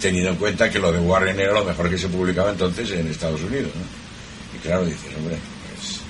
[0.00, 3.08] teniendo en cuenta que lo de Warren era lo mejor que se publicaba entonces en
[3.08, 4.56] Estados Unidos, ¿no?
[4.56, 5.36] Y claro, dices, hombre,
[5.74, 6.00] pues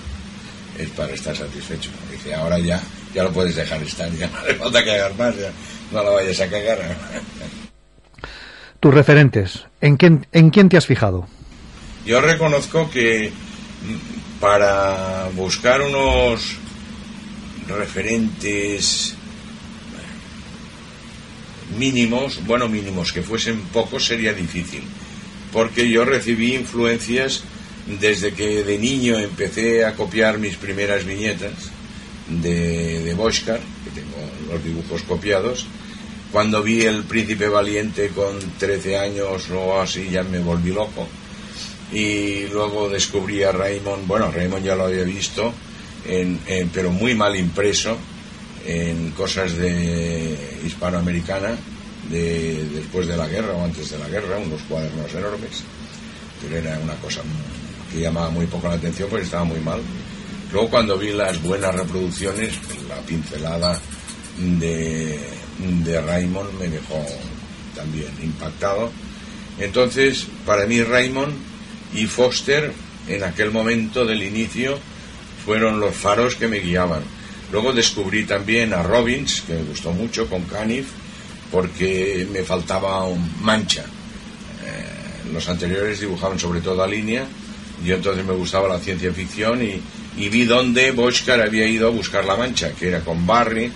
[0.78, 1.90] es para estar satisfecho.
[2.10, 2.80] Dice, ahora ya,
[3.14, 5.50] ya lo puedes dejar estar, ya no le falta que hagas más, ya
[5.92, 6.78] no la vayas a cagar.
[8.80, 11.26] Tus referentes, ¿en quién, ¿en quién te has fijado?
[12.04, 16.56] Yo reconozco que mm, para buscar unos
[17.68, 19.15] referentes
[21.78, 24.82] mínimos, bueno, mínimos, que fuesen pocos sería difícil,
[25.52, 27.42] porque yo recibí influencias
[28.00, 31.70] desde que de niño empecé a copiar mis primeras viñetas
[32.28, 35.66] de, de que tengo los dibujos copiados.
[36.32, 41.08] Cuando vi El Príncipe Valiente con 13 años o así, ya me volví loco.
[41.92, 45.54] Y luego descubrí a Raymond, bueno, Raymond ya lo había visto,
[46.72, 47.96] pero muy mal impreso,
[48.66, 51.56] en cosas de hispanoamericana,
[52.10, 55.62] de, después de la guerra o antes de la guerra, unos cuadernos enormes,
[56.42, 57.20] pero era una cosa
[57.92, 59.80] que llamaba muy poco la atención porque estaba muy mal.
[60.52, 62.54] Luego cuando vi las buenas reproducciones,
[62.88, 63.80] la pincelada
[64.38, 65.18] de,
[65.84, 67.04] de Raymond me dejó
[67.74, 68.90] también impactado.
[69.58, 71.34] Entonces, para mí Raymond
[71.94, 72.72] y Foster,
[73.08, 74.78] en aquel momento del inicio,
[75.44, 77.02] fueron los faros que me guiaban.
[77.52, 80.86] Luego descubrí también a Robbins, que me gustó mucho, con Canif,
[81.50, 83.82] porque me faltaba un mancha.
[83.82, 87.24] Eh, los anteriores dibujaban sobre todo a línea,
[87.84, 89.80] y entonces me gustaba la ciencia ficción y,
[90.28, 93.70] vi dónde Boschar había ido a buscar la mancha, que era con Barry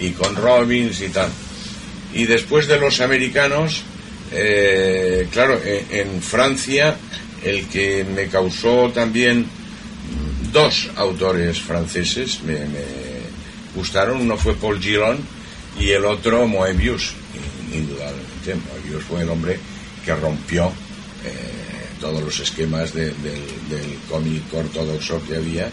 [0.00, 1.28] y con Robbins y tal.
[2.14, 3.82] Y después de los americanos,
[4.32, 6.96] eh, claro, en, en Francia,
[7.44, 9.46] el que me causó también
[10.52, 12.56] dos autores franceses me
[13.74, 14.20] gustaron.
[14.20, 15.18] Uno fue Paul Giron
[15.78, 17.12] y el otro Moebius.
[17.72, 19.58] Indudablemente, Moebius fue el hombre
[20.04, 20.66] que rompió
[21.24, 21.30] eh,
[22.00, 25.70] todos los esquemas de- del, del cómic ortodoxo que había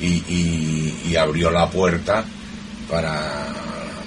[0.00, 2.24] y, abrió la puerta
[2.88, 3.46] para,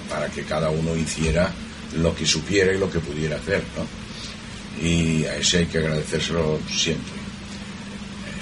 [0.09, 1.51] para que cada uno hiciera
[1.97, 3.61] lo que supiera y lo que pudiera hacer.
[3.77, 4.85] ¿no?
[4.87, 7.13] Y a ese hay que agradecérselo siempre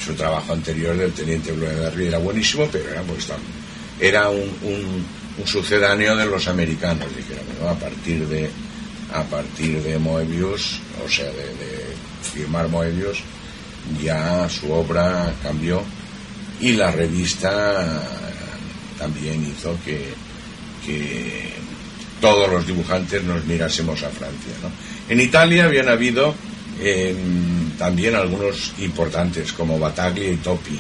[0.04, 3.36] su trabajo anterior del teniente Blueberry era buenísimo, pero era, pues, tam-
[4.00, 5.06] era un, un-
[5.46, 7.70] sucedáneo de los americanos, dijéramos, ¿no?
[7.70, 8.50] a partir de
[9.14, 11.96] a partir de Moebius, o sea, de, de
[12.34, 13.20] firmar Moebius,
[14.04, 15.82] ya su obra cambió
[16.60, 18.04] y la revista
[19.00, 20.14] también hizo que,
[20.86, 21.54] que
[22.22, 24.54] todos los dibujantes nos mirásemos a Francia.
[24.62, 24.70] ¿no?
[25.12, 26.36] En Italia habían habido
[26.82, 27.16] eh,
[27.80, 30.78] también algunos importantes como Bataglia y Topi,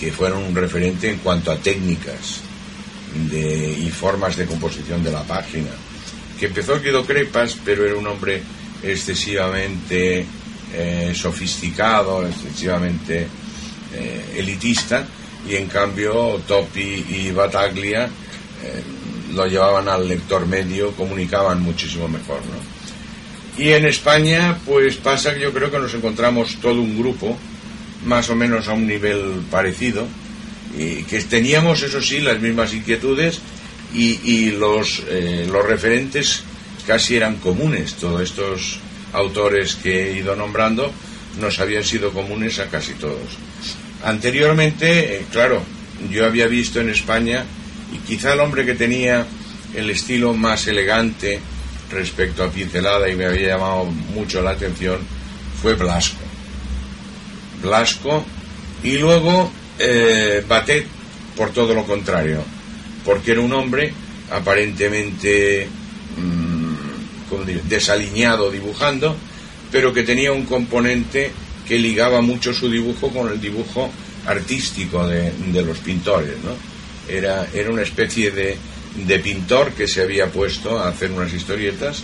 [0.00, 2.40] que fueron un referente en cuanto a técnicas
[3.30, 5.68] de, y formas de composición de la página.
[6.38, 8.42] Que empezó Guido Crepas, pero era un hombre
[8.82, 10.24] excesivamente
[10.72, 13.26] eh, sofisticado, excesivamente
[13.94, 15.06] eh, elitista,
[15.46, 18.82] y en cambio Topi y Bataglia eh,
[19.34, 23.62] lo llevaban al lector medio, comunicaban muchísimo mejor, ¿no?
[23.62, 27.36] Y en España, pues pasa que yo creo que nos encontramos todo un grupo,
[28.04, 30.06] más o menos a un nivel parecido,
[30.76, 33.40] y que teníamos, eso sí, las mismas inquietudes
[33.92, 36.42] y, y los, eh, los referentes
[36.86, 37.94] casi eran comunes.
[37.94, 38.78] Todos estos
[39.12, 40.92] autores que he ido nombrando
[41.40, 43.36] nos habían sido comunes a casi todos.
[44.04, 45.62] Anteriormente, eh, claro,
[46.10, 47.44] yo había visto en España,
[47.92, 49.26] y quizá el hombre que tenía
[49.74, 51.40] el estilo más elegante
[51.90, 54.98] respecto a pincelada y me había llamado mucho la atención,
[55.60, 56.29] fue Blasco.
[57.62, 58.24] Blasco
[58.82, 60.86] y luego eh, Batet
[61.36, 62.42] por todo lo contrario,
[63.04, 63.92] porque era un hombre
[64.30, 65.66] aparentemente
[66.16, 67.62] mm, ¿cómo diré?
[67.68, 69.16] desaliñado dibujando,
[69.70, 71.30] pero que tenía un componente
[71.66, 73.90] que ligaba mucho su dibujo con el dibujo
[74.26, 76.50] artístico de, de los pintores, ¿no?
[77.08, 78.56] Era, era una especie de,
[79.06, 82.02] de pintor que se había puesto a hacer unas historietas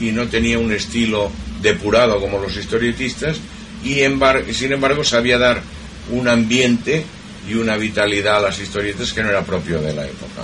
[0.00, 1.30] y no tenía un estilo
[1.62, 3.38] depurado como los historietistas
[3.92, 5.60] y embar- sin embargo sabía dar
[6.10, 7.04] un ambiente
[7.48, 10.42] y una vitalidad a las historietas que no era propio de la época.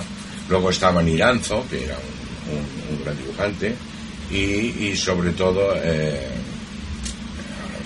[0.49, 3.75] Luego estaba Niranzo, que era un, un- un gran dibujante,
[4.31, 6.27] y, y sobre todo eh,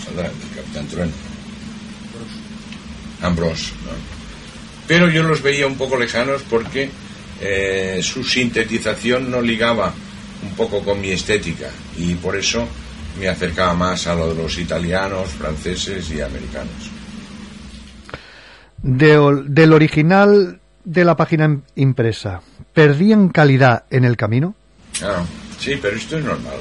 [0.05, 1.11] saldrá el Capitán Trueno,
[3.21, 3.71] Ambrose.
[3.85, 3.91] ¿no?
[4.87, 6.89] Pero yo los veía un poco lejanos porque
[7.41, 9.93] eh, su sintetización no ligaba
[10.43, 12.67] un poco con mi estética y por eso
[13.19, 16.91] me acercaba más a lo de los italianos, franceses y americanos.
[18.81, 22.41] De del original de la página im- impresa,
[22.73, 24.55] ¿perdían calidad en el camino?
[25.03, 25.23] Ah,
[25.59, 26.57] sí, pero esto es normal.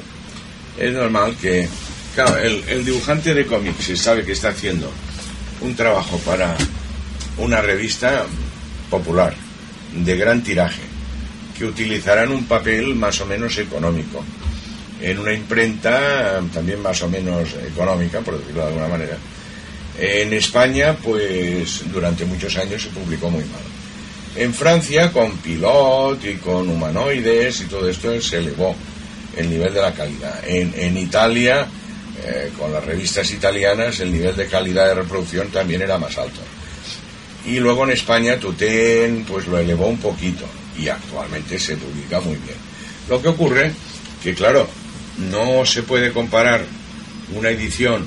[0.79, 1.69] Es normal que,
[2.15, 4.91] claro, el, el dibujante de cómics si sabe que está haciendo
[5.61, 6.57] un trabajo para
[7.39, 8.25] una revista
[8.91, 9.35] popular,
[9.95, 10.83] de gran tiraje,
[11.57, 14.25] que utilizarán un papel más o menos económico,
[15.01, 19.17] en una imprenta también más o menos económica, por decirlo de alguna manera.
[19.99, 23.63] En España, pues durante muchos años se publicó muy mal.
[24.37, 28.77] En Francia, con Pilot y con humanoides y todo esto, se elevó
[29.37, 30.41] el nivel de la calidad.
[30.47, 31.67] En, Italia,
[32.23, 36.41] eh, con las revistas italianas, el nivel de calidad de reproducción también era más alto.
[37.47, 40.45] Y luego en España, Tutén, pues lo elevó un poquito
[40.79, 42.59] y actualmente se publica muy bien.
[43.09, 43.73] Lo que ocurre
[44.23, 44.69] que, claro,
[45.19, 46.65] no se puede comparar
[47.35, 48.05] una edición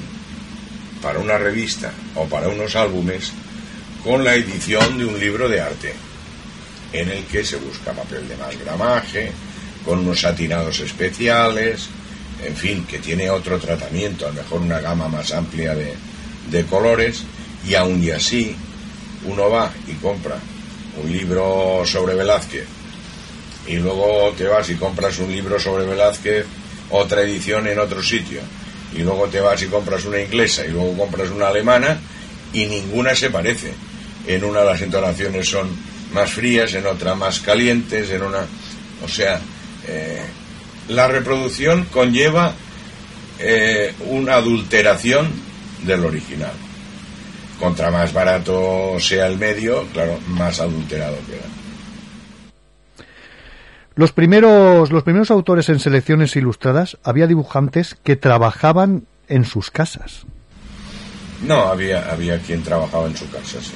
[1.01, 3.31] para una revista o para unos álbumes
[4.03, 5.93] con la edición de un libro de arte,
[6.93, 9.31] en el que se busca papel de más gramaje,
[9.83, 11.87] con unos satinados especiales,
[12.43, 15.93] en fin, que tiene otro tratamiento, a lo mejor una gama más amplia de,
[16.49, 17.23] de colores,
[17.67, 18.55] y aún y así
[19.25, 20.37] uno va y compra
[21.03, 22.65] un libro sobre Velázquez,
[23.67, 26.45] y luego te vas y compras un libro sobre Velázquez
[26.91, 28.41] otra edición en otro sitio
[28.95, 31.99] y luego te vas y compras una inglesa y luego compras una alemana
[32.53, 33.73] y ninguna se parece.
[34.27, 35.69] En una las entonaciones son
[36.13, 38.39] más frías, en otra más calientes, en una...
[39.03, 39.39] O sea,
[39.87, 40.21] eh,
[40.89, 42.53] la reproducción conlleva
[43.39, 45.31] eh, una adulteración
[45.85, 46.51] del original.
[47.59, 51.58] Contra más barato sea el medio, claro, más adulterado queda.
[53.99, 60.21] Los primeros, los primeros autores en selecciones ilustradas había dibujantes que trabajaban en sus casas.
[61.45, 63.73] No, había, había quien trabajaba en su casa, sí.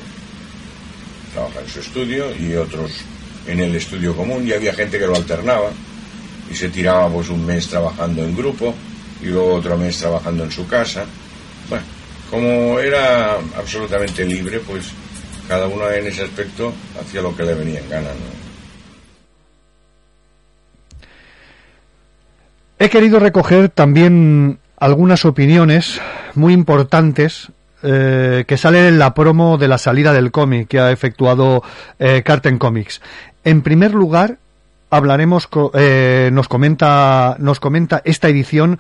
[1.34, 3.02] Trabajaba en su estudio y otros
[3.48, 5.72] en el estudio común y había gente que lo alternaba
[6.50, 8.74] y se tiraba pues un mes trabajando en grupo
[9.22, 11.04] y luego otro mes trabajando en su casa.
[11.68, 11.84] Bueno,
[12.30, 14.86] como era absolutamente libre, pues
[15.50, 18.08] cada uno en ese aspecto hacía lo que le venía en gana.
[22.84, 26.02] He querido recoger también algunas opiniones
[26.36, 27.48] muy importantes
[27.82, 31.64] eh, que salen en la promo de la salida del cómic que ha efectuado
[31.98, 33.02] eh, Carten Comics.
[33.46, 34.38] En primer lugar,
[34.90, 38.80] hablaremos, eh, nos comenta, nos comenta esta edición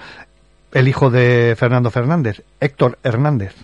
[0.73, 3.55] el hijo de Fernando Fernández, Héctor Hernández.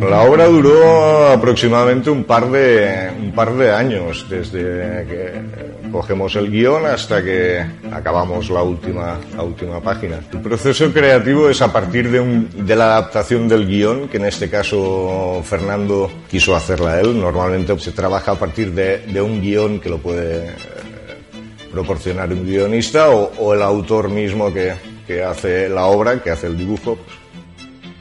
[0.00, 6.50] La obra duró aproximadamente un par de, un par de años, desde que cogemos el
[6.50, 10.20] guion hasta que acabamos la última, la última página.
[10.32, 14.26] El proceso creativo es a partir de, un, de la adaptación del guion, que en
[14.26, 17.18] este caso Fernando quiso hacerla él.
[17.18, 20.54] Normalmente se trabaja a partir de, de un guion que lo puede
[21.72, 24.74] proporcionar un guionista o, el autor mismo que,
[25.06, 26.98] que hace la obra, que hace el dibujo.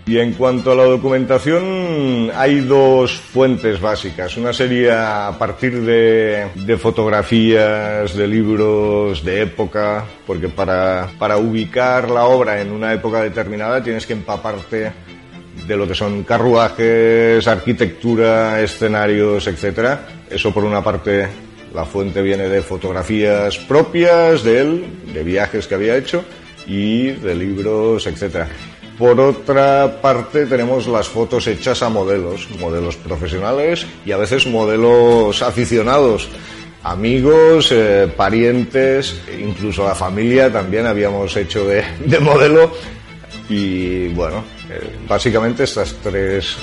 [0.07, 4.37] Y en cuanto a la documentación, hay dos fuentes básicas.
[4.37, 12.09] Una sería a partir de, de fotografías, de libros de época, porque para, para ubicar
[12.09, 14.93] la obra en una época determinada tienes que empaparte
[15.67, 19.99] de lo que son carruajes, arquitectura, escenarios, etc.
[20.29, 21.27] Eso por una parte
[21.73, 26.23] la fuente viene de fotografías propias de él, de viajes que había hecho
[26.65, 28.47] y de libros, etcétera.
[28.97, 35.43] Por otra parte tenemos las fotos hechas a modelos, modelos profesionales y a veces modelos
[35.43, 36.27] aficionados,
[36.81, 41.83] amigos, eh, parientes, incluso la familia también habíamos hecho de,
[42.19, 42.71] modelo
[43.47, 46.57] y bueno, eh, básicamente estas tres.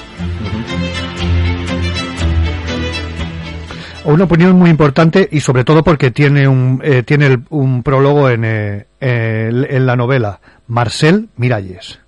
[4.05, 8.45] Una opinión muy importante y sobre todo porque tiene un, eh, tiene un prólogo en,
[8.45, 12.04] en la novela, Marcel Miralles.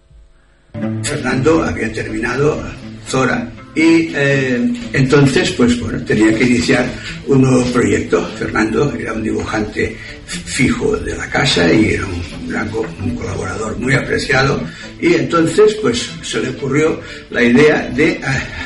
[1.03, 2.63] Fernando había terminado
[3.09, 6.87] Zora y eh, entonces pues bueno tenía que iniciar
[7.27, 8.27] un nuevo proyecto.
[8.39, 9.97] Fernando era un dibujante
[10.27, 14.61] fijo de la casa y era un, un colaborador muy apreciado
[15.01, 17.01] y entonces pues se le ocurrió
[17.31, 18.21] la idea de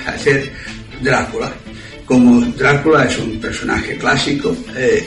[0.07, 0.51] hacer
[1.03, 1.53] Drácula
[2.11, 5.07] como Drácula es un personaje clásico, eh,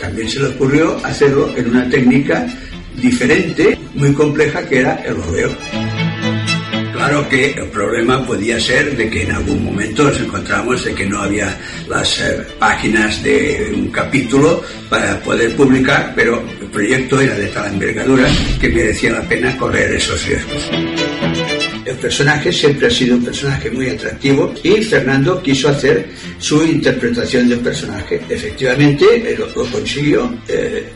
[0.00, 2.46] también se le ocurrió hacerlo en una técnica
[2.96, 5.50] diferente, muy compleja, que era el rodeo.
[7.06, 11.06] Claro que el problema podía ser de que en algún momento nos encontramos de que
[11.06, 11.56] no había
[11.88, 17.72] las eh, páginas de un capítulo para poder publicar, pero el proyecto era de tal
[17.74, 18.28] envergadura
[18.60, 20.68] que merecía la pena correr esos riesgos.
[21.84, 26.08] El personaje siempre ha sido un personaje muy atractivo y Fernando quiso hacer
[26.40, 28.20] su interpretación del personaje.
[28.28, 30.88] Efectivamente, lo, consiguió, eh,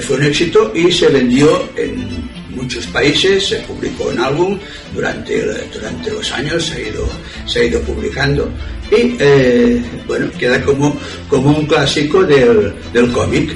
[0.00, 2.27] fue un éxito y se vendió en
[2.58, 4.58] muchos países, se publicó un álbum
[4.94, 7.08] durante, durante los años, se ha ido,
[7.46, 8.50] se ha ido publicando
[8.90, 10.96] y eh, bueno, queda como,
[11.28, 13.50] como un clásico del, del cómic.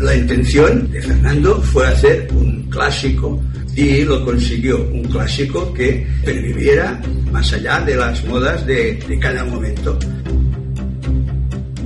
[0.00, 3.40] La intención de Fernando fue hacer un clásico
[3.74, 9.44] y lo consiguió, un clásico que perviviera más allá de las modas de, de cada
[9.44, 9.98] momento.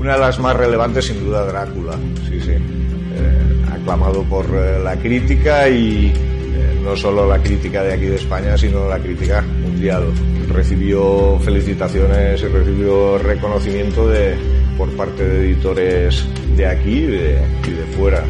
[0.03, 1.92] Una de las más relevantes, sin duda, Drácula,
[2.28, 2.50] sí, sí.
[2.50, 8.16] Eh, aclamado por eh, la crítica y eh, no solo la crítica de aquí de
[8.16, 10.12] España, sino la crítica mundial.
[10.48, 14.34] Recibió felicitaciones y recibió reconocimiento de,
[14.76, 16.26] por parte de editores
[16.57, 17.38] de aquí y de,
[17.68, 18.24] y de fuera.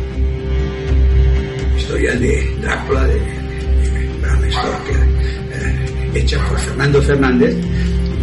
[1.78, 7.56] Historia de Drácula, de, de eh, hecha por Fernando Fernández,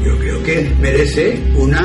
[0.05, 1.81] yo creo que merece una,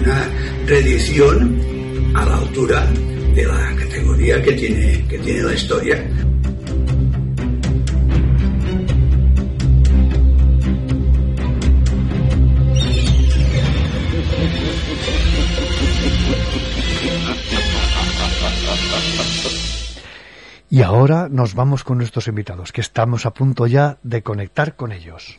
[0.00, 0.26] una
[0.66, 2.86] reedición a la altura
[3.34, 6.04] de la categoría que tiene, que tiene la historia.
[20.72, 24.92] Y ahora nos vamos con nuestros invitados, que estamos a punto ya de conectar con
[24.92, 25.36] ellos.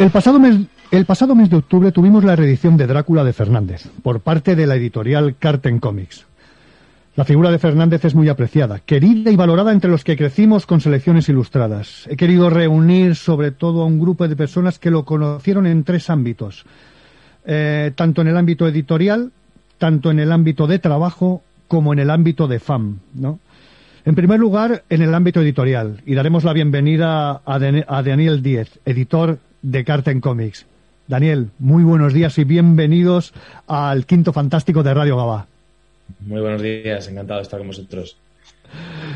[0.00, 4.66] El, pasado mes, de octubre tuvimos la reedición de Drácula de Fernández por parte de
[4.66, 6.24] la editorial Carten Comics.
[7.16, 10.80] La figura de Fernández es muy apreciada, querida y valorada entre los que crecimos con
[10.80, 12.06] selecciones ilustradas.
[12.08, 16.08] He querido reunir sobre todo a un grupo de personas que lo conocieron en tres
[16.08, 16.64] ámbitos,
[17.44, 19.32] eh, tanto en el ámbito editorial,
[19.76, 23.38] tanto en el ámbito de trabajo como en el ámbito de FAM, ¿no?
[24.06, 28.80] En primer lugar, en el ámbito editorial, y daremos la bienvenida a, a Daniel Díez,
[28.86, 30.66] editor de Carten Comics.
[31.06, 33.34] Daniel, muy buenos días y bienvenidos
[33.66, 35.46] al Quinto Fantástico de Radio Gabá.
[36.20, 38.16] Muy buenos días, encantado de estar con vosotros.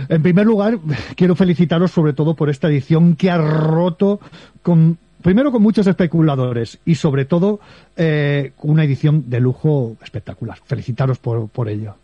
[0.08, 0.78] En primer lugar,
[1.16, 4.20] quiero felicitaros sobre todo por esta edición que ha roto
[4.62, 7.60] con, primero con muchos especuladores y sobre todo
[7.96, 10.58] eh, una edición de lujo espectacular.
[10.64, 11.94] Felicitaros por, por ello.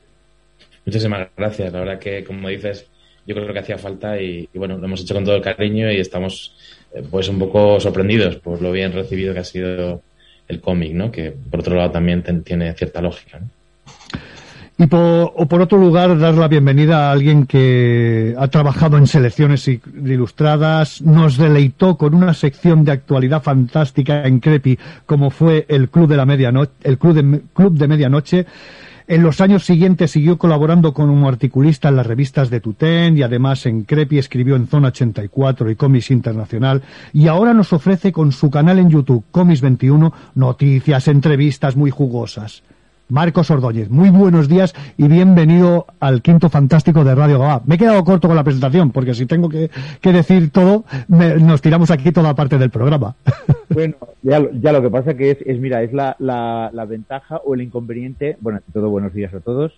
[0.87, 1.73] Muchísimas gracias.
[1.73, 2.87] La verdad que, como dices,
[3.27, 5.91] yo creo que hacía falta y, y bueno, lo hemos hecho con todo el cariño
[5.91, 6.55] y estamos
[7.11, 10.03] pues un poco sorprendidos por lo bien recibido que ha sido
[10.49, 11.11] el cómic, ¿no?
[11.11, 13.49] Que por otro lado también tiene cierta lógica, ¿no?
[14.81, 19.07] Y por, o por otro lugar, dar la bienvenida a alguien que ha trabajado en
[19.07, 25.91] selecciones ilustradas, nos deleitó con una sección de actualidad fantástica en Crepi, como fue el
[25.91, 28.47] Club de la Medianoche, el Club de, Club de Medianoche.
[29.11, 33.67] En los años siguientes siguió colaborando como articulista en las revistas de Tutén y además
[33.67, 36.81] en Crepi escribió en Zona 84 y Comics Internacional
[37.13, 42.63] y ahora nos ofrece con su canal en YouTube Comics 21 noticias, entrevistas muy jugosas.
[43.11, 43.91] Marcos Ordóñez.
[43.91, 47.63] Muy buenos días y bienvenido al quinto fantástico de Radio Gabá.
[47.67, 51.37] Me he quedado corto con la presentación porque si tengo que, que decir todo, me-
[51.37, 53.15] nos tiramos aquí toda parte del programa.
[53.73, 56.85] Bueno, ya, lo- ya lo que pasa que es, es mira, es la, la, la
[56.87, 59.73] ventaja o el inconveniente, bueno, todo buenos días a todos,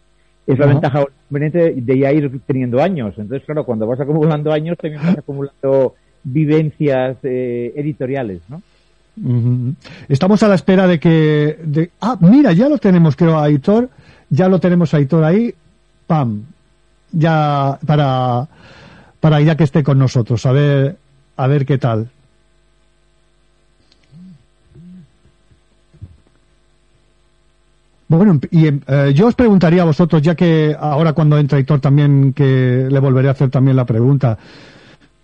[0.46, 3.12] es la ventaja o el inconveniente de ya ir teniendo años.
[3.18, 8.62] Entonces, claro, cuando vas acumulando años, también vas acumulando vivencias eh, editoriales, ¿no?
[10.08, 11.58] Estamos a la espera de que...
[11.62, 13.90] de- ah, mira, ya lo tenemos, creo, a Aitor.
[14.30, 15.54] Ya lo tenemos a Aitor ahí.
[16.06, 16.42] Pam.
[17.12, 18.48] Ya para,
[19.20, 20.44] para ya que esté con nosotros.
[20.46, 20.96] A ver,
[21.36, 22.08] a ver qué tal.
[28.08, 32.34] Bueno, y eh, yo os preguntaría a vosotros, ya que ahora cuando entra Aitor también,
[32.34, 34.36] que le volveré a hacer también la pregunta.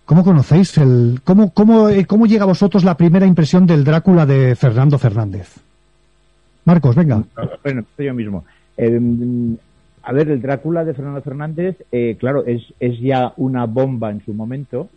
[0.09, 4.25] ¿Cómo conocéis el, cómo, cómo, eh, cómo llega a vosotros la primera impresión del Drácula
[4.25, 5.57] de Fernando Fernández?
[6.65, 7.23] Marcos, venga.
[7.63, 8.43] Bueno, yo mismo.
[8.75, 8.99] Eh,
[10.01, 14.25] a ver, el Drácula de Fernando Fernández, eh, claro, es, es ya una bomba en
[14.25, 14.89] su momento,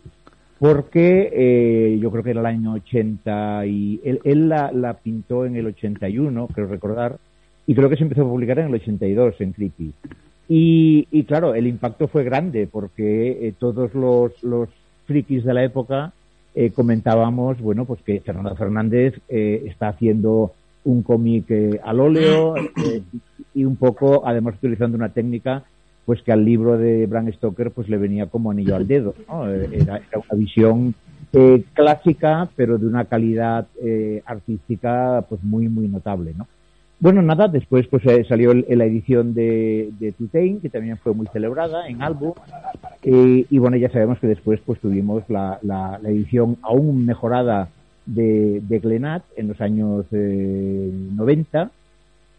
[0.57, 5.45] porque eh, yo creo que era el año 80 y él, él la, la pintó
[5.45, 7.19] en el 81, creo recordar,
[7.67, 9.93] y creo que se empezó a publicar en el 82 en Creepy.
[10.49, 14.69] Y, y claro, el impacto fue grande porque eh, todos los, los
[15.05, 16.13] frikis de la época
[16.55, 20.53] eh, comentábamos, bueno, pues que Fernando Fernández eh, está haciendo
[20.85, 23.01] un cómic eh, al óleo eh,
[23.55, 25.63] y, un poco, además utilizando una técnica
[26.05, 29.49] pues que al libro de Bram Stoker pues le venía como anillo al dedo, ¿no?
[29.49, 30.93] Era, era una visión
[31.73, 33.67] clásica, pero de una calidad
[34.25, 36.45] artística pues muy, muy notable, ¿no?
[37.03, 40.13] Bueno, nada, después pues eh, salió el- la edición de, de
[40.61, 42.31] que también fue muy celebrada en álbum,
[43.03, 47.67] eh, y bueno, ya sabemos que después pues tuvimos la, la- la edición aún mejorada
[48.05, 51.71] de, de Glenat en los años eh, 90,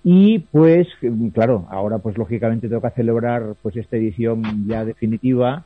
[0.03, 0.89] y pues,
[1.35, 5.65] claro, ahora pues lógicamente toca celebrar pues esta edición ya definitiva,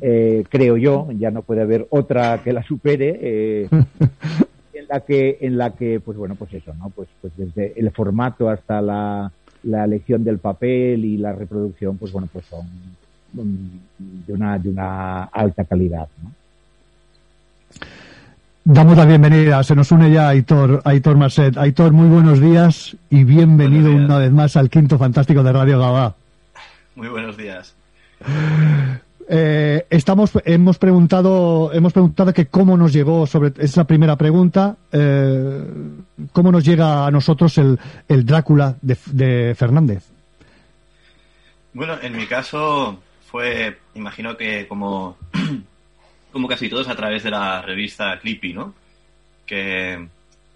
[0.00, 3.68] eh, creo yo, ya no puede haber otra que la supere, eh,
[4.90, 6.90] la que, en la que, pues bueno, pues eso, ¿no?
[6.90, 9.30] Pues, pues desde el formato hasta la,
[9.62, 12.66] la elección del papel y la reproducción, pues bueno, pues son
[13.32, 16.32] mm, de una, de una alta calidad, ¿no?
[18.62, 21.56] Damos la bienvenida, se nos une ya Aitor, Aitor Marcet.
[21.56, 24.04] Aitor, muy buenos días y bienvenido días.
[24.04, 26.14] una vez más al quinto fantástico de Radio Gabá.
[26.94, 27.74] Muy buenos días.
[29.32, 35.64] Eh, estamos, hemos preguntado, hemos preguntado que cómo nos llegó sobre esa primera pregunta, eh,
[36.32, 37.78] cómo nos llega a nosotros el,
[38.08, 40.02] el Drácula de, de Fernández.
[41.72, 45.16] Bueno, en mi caso fue, imagino que como,
[46.32, 48.74] como casi todos a través de la revista Clippy, ¿no?
[49.46, 50.08] Que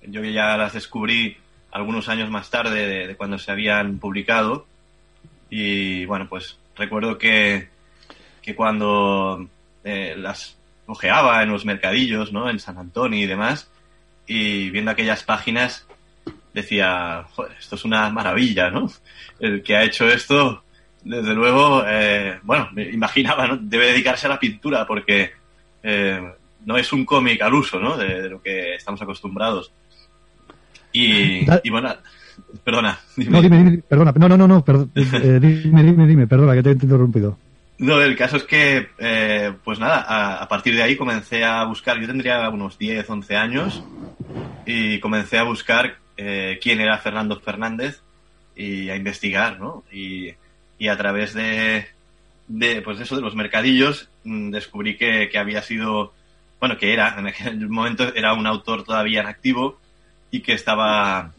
[0.03, 1.37] yo ya las descubrí
[1.71, 4.67] algunos años más tarde de, de cuando se habían publicado
[5.49, 7.69] y bueno, pues recuerdo que,
[8.45, 9.49] que cuando
[9.85, 12.51] eh, las ojeaba en los mercadillos, ¿no?
[12.51, 13.71] En San Antonio y demás,
[14.27, 15.87] y viendo aquellas páginas
[16.53, 18.91] decía, joder, esto es una maravilla, ¿no?
[19.41, 20.63] El que ha hecho esto,
[21.03, 23.57] desde luego, eh, bueno, me imaginaba, ¿no?
[23.57, 25.33] Debe dedicarse a la pintura porque
[25.83, 26.21] eh,
[26.67, 27.97] no es un cómic al uso, ¿no?
[27.97, 29.73] De, de lo que estamos acostumbrados.
[30.93, 31.95] Y, y bueno,
[32.63, 32.99] perdona.
[33.17, 34.65] No, dime, dime, perdona, no, no, no, no,
[34.95, 37.39] eh, dime, dime, dime, perdona que te he interrumpido.
[37.79, 42.01] No, el caso es que, eh, pues nada, a, partir de ahí comencé a buscar,
[42.01, 43.83] yo tendría unos 10, 11 años,
[44.65, 48.01] y comencé a buscar eh, quién era Fernando Fernández
[48.55, 49.83] y a investigar, ¿no?
[49.93, 50.35] Y,
[50.79, 51.87] y a través de,
[52.47, 56.15] de, pues eso, de los mercadillos, mm, descubrí que, que había sido,
[56.61, 59.81] bueno, que era, en aquel momento era un autor todavía en activo
[60.31, 61.33] y que estaba,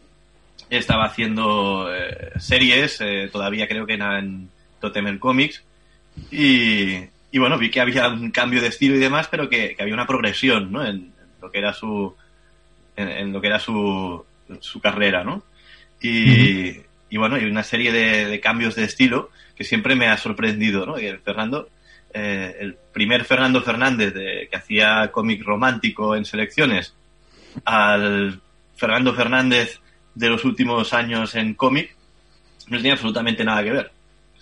[0.70, 5.64] estaba haciendo eh, series, eh, todavía creo que era en Totem Comics,
[6.32, 6.96] y,
[7.32, 9.94] y bueno, vi que había un cambio de estilo y demás, pero que, que había
[9.94, 10.86] una progresión, ¿no?
[10.86, 12.16] En, en lo que era su,
[12.96, 14.26] en, en lo que era su,
[14.60, 15.44] su carrera, ¿no?
[16.02, 20.18] Y, y bueno, hay una serie de, de cambios de estilo que siempre me ha
[20.18, 21.00] sorprendido, ¿no?
[21.00, 21.70] Y el Fernando,
[22.14, 26.94] eh, el primer Fernando Fernández de, que hacía cómic romántico en selecciones,
[27.64, 28.42] al
[28.76, 29.80] Fernando Fernández
[30.14, 31.96] de los últimos años en cómic,
[32.68, 33.92] no tenía absolutamente nada que ver.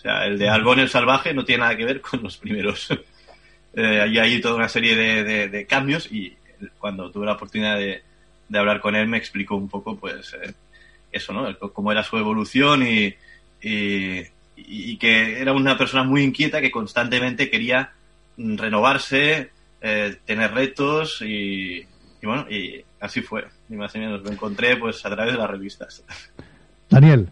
[0.03, 2.89] Sea, el de Algón el Salvaje no tiene nada que ver con los primeros.
[3.73, 6.35] eh, hay ahí toda una serie de, de- cambios y
[6.77, 8.03] cuando tuve la oportunidad de,
[8.49, 10.53] de hablar con él me explicó un poco, pues, eh,
[11.11, 11.57] eso, ¿no?
[11.71, 13.13] Cómo era su evolución y,
[13.61, 14.21] y,
[14.57, 17.91] y que era una persona muy inquieta que constantemente quería
[18.37, 19.51] mm, renovarse,
[19.81, 21.77] eh, tener retos y,
[22.21, 23.45] y bueno, y así fue.
[23.69, 26.03] Y más o menos lo encontré pues a través de las revistas.
[26.89, 27.29] Daniel.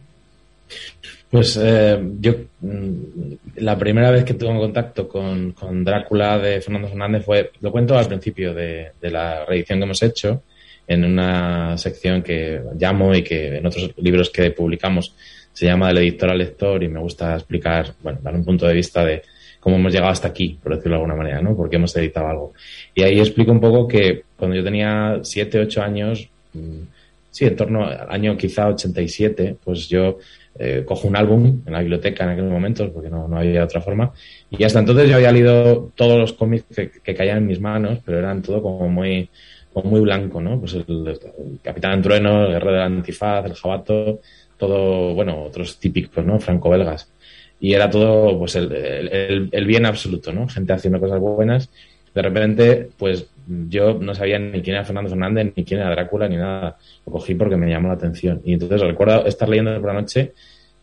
[1.30, 6.90] Pues eh, yo mm, la primera vez que tuve contacto con, con, Drácula de Fernando
[6.90, 10.44] Fernández fue, lo cuento al principio de, de, la reedición que hemos hecho,
[10.88, 15.16] en una sección que llamo y que en otros libros que publicamos
[15.54, 18.74] se llama del editor al lector y me gusta explicar, bueno, dar un punto de
[18.74, 19.22] vista de
[19.60, 21.56] cómo hemos llegado hasta aquí, por decirlo de alguna manera, ¿no?
[21.56, 22.54] Porque hemos editado algo.
[22.96, 26.82] Y ahí explico un poco que cuando yo tenía 7, 8 años, mm,
[27.30, 30.18] sí, en torno al año quizá 87, pues yo
[30.60, 33.82] eh, cojo un álbum en la biblioteca en aquel momento, porque no, no, había otra
[33.82, 34.12] forma,
[34.50, 36.66] y hasta entonces yo había leído todos los cómics
[37.04, 39.30] que, caían en mis manos, pero eran todo como muy,
[39.74, 40.60] como muy blanco, ¿no?
[40.60, 41.20] Pues el,
[41.64, 44.20] Capitán Trueno, el Guerrero del Antifaz, el Jabato,
[44.58, 46.40] todo, bueno, otros típicos, ¿no?
[46.40, 47.12] Franco-belgas.
[47.60, 50.48] Y era todo, pues, el, el, el, bien absoluto, ¿no?
[50.48, 51.70] Gente haciendo cosas buenas.
[52.14, 56.28] De repente, pues, yo no sabía ni quién era Fernando Fernández, ni quién era Drácula,
[56.28, 56.78] ni nada.
[57.06, 58.42] Lo cogí porque me llamó la atención.
[58.44, 60.34] Y entonces recuerdo estar leyendo por la noche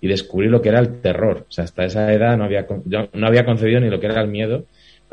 [0.00, 1.46] y descubrí lo que era el terror.
[1.48, 4.20] O sea, hasta esa edad no había, yo no había concebido ni lo que era
[4.20, 4.64] el miedo,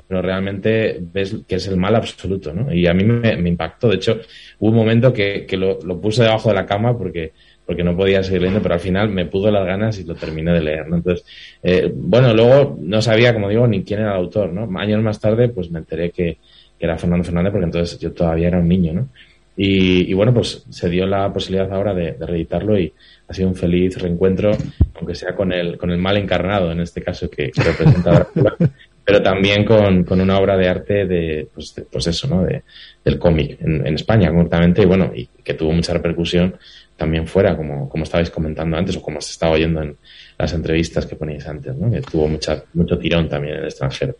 [0.07, 2.73] pero realmente ves que es el mal absoluto, ¿no?
[2.73, 3.89] Y a mí me, me impactó.
[3.89, 4.19] De hecho,
[4.59, 7.33] hubo un momento que, que lo, lo, puse debajo de la cama porque
[7.65, 10.53] porque no podía seguir leyendo, pero al final me pudo las ganas y lo terminé
[10.53, 10.97] de leer, ¿no?
[10.97, 11.25] Entonces,
[11.63, 14.69] eh, bueno, luego no sabía, como digo, ni quién era el autor, ¿no?
[14.79, 16.37] Años más tarde, pues me enteré que,
[16.85, 19.09] que era Fernando Fernández, porque entonces yo todavía era un niño, ¿no?
[19.57, 22.91] Y, y bueno, pues se dio la posibilidad ahora de, de, reeditarlo y
[23.27, 24.51] ha sido un feliz reencuentro,
[24.95, 28.55] aunque sea con el, con el mal encarnado, en este caso, que, que representa Drácula,
[29.05, 32.43] pero también con, con, una obra de arte de, pues, de, pues eso, ¿no?
[32.43, 32.63] De,
[33.03, 36.55] del cómic en, en, España, concretamente, y bueno, y que tuvo mucha repercusión
[36.97, 39.95] también fuera, como, como estabais comentando antes o como se estaba oyendo en
[40.37, 41.89] las entrevistas que ponéis antes, ¿no?
[41.89, 44.15] que tuvo mucha, mucho tirón también en el extranjero.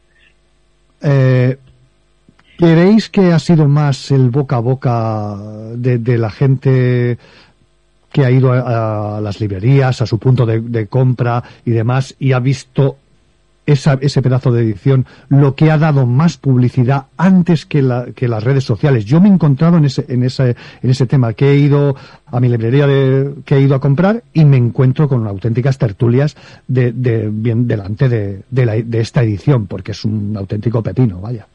[1.01, 1.57] Eh,
[2.57, 5.37] ¿Creéis que ha sido más el boca a boca
[5.75, 7.17] de, de la gente
[8.11, 12.15] que ha ido a, a, las librerías, a su punto de, de compra y demás,
[12.17, 12.95] y ha visto
[13.65, 18.27] esa, ese pedazo de edición lo que ha dado más publicidad antes que, la, que
[18.27, 19.05] las redes sociales.
[19.05, 21.95] Yo me he encontrado en ese, en ese, en ese tema, que he ido
[22.27, 26.35] a mi librería de, que he ido a comprar y me encuentro con auténticas tertulias
[26.67, 31.19] de, de bien delante de, de, la, de esta edición, porque es un auténtico pepino,
[31.19, 31.47] vaya.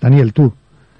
[0.00, 0.52] Daniel, tú.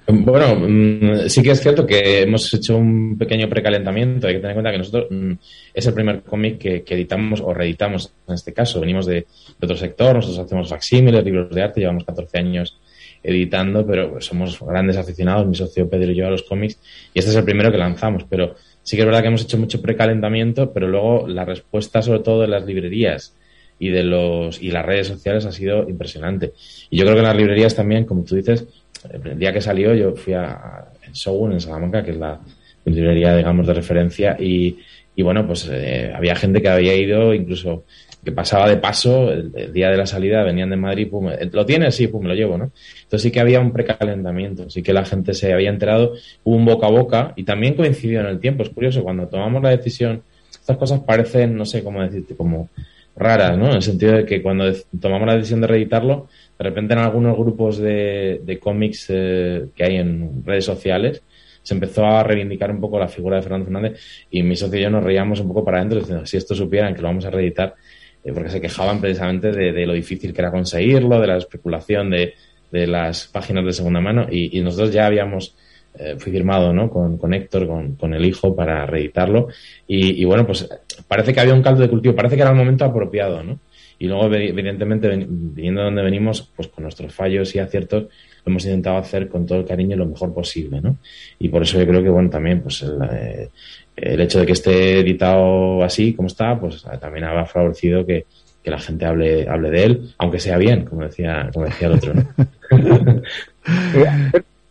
[0.09, 4.27] Bueno, mm, sí que es cierto que hemos hecho un pequeño precalentamiento.
[4.27, 5.33] Hay que tener en cuenta que nosotros mm,
[5.73, 8.79] es el primer cómic que, editamos o reeditamos en este caso.
[8.79, 9.27] Venimos de,
[9.61, 12.79] otro sector, nosotros hacemos facsímiles, libros de arte, llevamos 14 años
[13.21, 16.79] editando, pero somos grandes aficionados, mi socio Pedro y yo, a los cómics,
[17.13, 18.23] y este es el primero que lanzamos.
[18.29, 22.19] Pero sí que es verdad que hemos hecho mucho precalentamiento, pero luego la respuesta, sobre
[22.19, 23.35] todo de las librerías
[23.77, 26.53] y de los y las redes sociales, ha sido impresionante.
[26.89, 28.65] Y yo creo que en las librerías también, como tú dices,
[29.11, 32.39] el día que salió yo fui a, a en Salamanca, que es la
[32.85, 34.77] librería, digamos, de referencia, y,
[35.15, 37.83] y bueno, pues eh, había gente que había ido, incluso
[38.23, 41.95] que pasaba de paso, el, día de la salida venían de Madrid, pum, ¿lo tienes?
[41.95, 42.71] Sí, pum, me lo llevo, ¿no?
[43.03, 46.65] Entonces sí que había un precalentamiento, sí que la gente se había enterado, hubo un
[46.65, 50.23] boca a boca, y también coincidió en el tiempo, es curioso, cuando tomamos la decisión,
[50.51, 52.69] estas cosas parecen, no sé cómo decirte, como
[53.15, 53.69] raras, ¿no?
[53.69, 54.65] En el sentido de que cuando
[54.99, 56.27] tomamos la decisión de reeditarlo,
[56.57, 61.21] de repente en algunos grupos de, de cómics eh, que hay en redes sociales
[61.61, 63.99] se empezó a reivindicar un poco la figura de Fernando Fernández
[64.31, 66.95] y mi socio y yo nos reíamos un poco para adentro diciendo si esto supieran
[66.95, 67.75] que lo vamos a reeditar
[68.23, 72.09] eh, porque se quejaban precisamente de, de, lo difícil que era conseguirlo, de la especulación
[72.09, 72.33] de,
[72.71, 75.55] de las páginas de segunda mano y, nosotros ya habíamos
[75.99, 76.89] eh, firmado ¿no?
[76.89, 79.47] con, con Héctor, con, con, el hijo para reeditarlo
[79.87, 80.69] y bueno pues
[81.07, 83.59] parece que había un caldo de cultivo, parece que era el momento apropiado, ¿no?
[83.99, 88.65] Y luego, evidentemente, viniendo de donde venimos, pues con nuestros fallos y aciertos, lo hemos
[88.65, 90.97] intentado hacer con todo el cariño y lo mejor posible, ¿no?
[91.39, 93.49] Y por eso yo creo que, bueno, también, pues el, eh,
[93.95, 98.25] el hecho de que esté editado así como está, pues también ha favorecido que,
[98.63, 101.93] que la gente hable, hable de él, aunque sea bien, como decía, como decía el
[101.93, 102.27] otro, ¿no?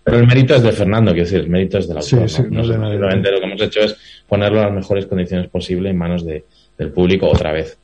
[0.04, 2.28] Pero el mérito es de Fernando, quiero decir, el mérito es del autor.
[2.28, 2.62] Sí, sí, ¿no?
[2.62, 3.96] Lo que hemos hecho es
[4.28, 6.44] ponerlo en las mejores condiciones posibles en manos de,
[6.78, 7.76] del público otra vez.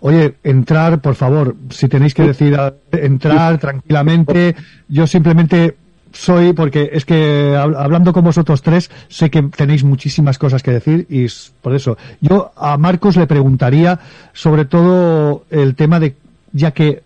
[0.00, 2.56] Oye, entrar, por favor, si tenéis que decir
[2.92, 4.54] entrar tranquilamente,
[4.88, 5.76] yo simplemente
[6.12, 11.06] soy, porque es que hablando con vosotros tres, sé que tenéis muchísimas cosas que decir
[11.10, 11.26] y
[11.60, 11.96] por eso.
[12.20, 13.98] Yo a Marcos le preguntaría
[14.32, 16.14] sobre todo el tema de,
[16.52, 17.02] ya que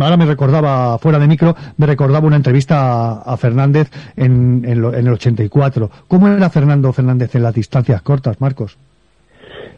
[0.00, 4.94] ahora me recordaba, fuera de micro, me recordaba una entrevista a, Fernández en, en, lo,
[4.94, 5.90] en el 84.
[6.06, 8.76] ¿Cómo era Fernando Fernández en las distancias cortas, Marcos?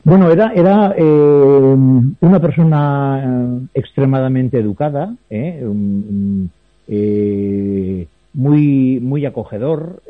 [0.05, 1.77] Bueno, era, era eh,
[2.21, 5.65] una persona extremadamente educada, ¿eh?
[6.89, 10.03] Eh, muy, muy acogedor,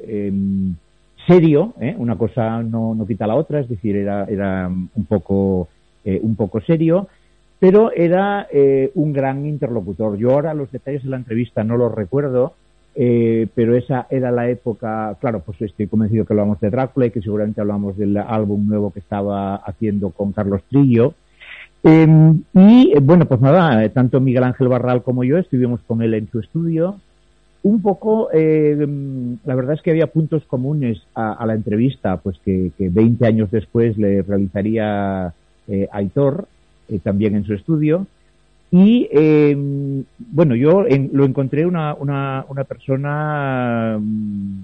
[1.26, 1.94] serio, ¿eh?
[1.98, 5.68] una cosa no, no quita la otra, es decir, era, era un poco,
[6.04, 7.08] eh, un poco serio,
[7.58, 10.16] pero era eh, un gran interlocutor.
[10.16, 12.54] Yo ahora los detalles de la entrevista no los recuerdo,
[12.98, 17.10] eh, pero esa era la época, claro, pues estoy convencido que hablamos de Drácula y
[17.10, 21.14] que seguramente hablamos del álbum nuevo que estaba haciendo con Carlos Trillo.
[21.84, 22.06] Eh,
[22.54, 26.14] y eh, bueno, pues nada, eh, tanto Miguel Ángel Barral como yo estuvimos con él
[26.14, 26.98] en su estudio.
[27.62, 28.86] Un poco, eh,
[29.44, 33.50] la verdad es que había puntos comunes a, la entrevista, pues que, que 20 años
[33.50, 35.34] después le realizaría
[35.68, 36.46] eh, Aitor,
[37.02, 38.06] también en su estudio.
[38.78, 39.56] Y eh,
[40.18, 44.58] bueno, yo en- lo encontré una, una, persona, mm,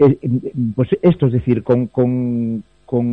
[0.00, 3.06] eh, eh, pues esto, es decir, con, con, con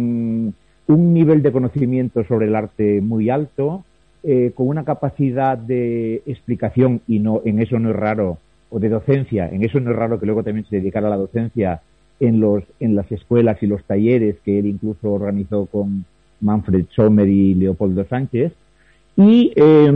[0.87, 3.85] un nivel de conocimiento sobre el arte muy alto,
[4.23, 8.37] eh, con una capacidad de explicación, y no en eso no es raro,
[8.69, 11.15] o de docencia, en eso no es raro que luego también se dedicara a la
[11.17, 11.81] docencia
[12.19, 16.03] en, los, en las escuelas y los talleres que él incluso organizó con
[16.41, 18.51] Manfred Sommer y Leopoldo Sánchez.
[19.17, 19.91] Y, eh,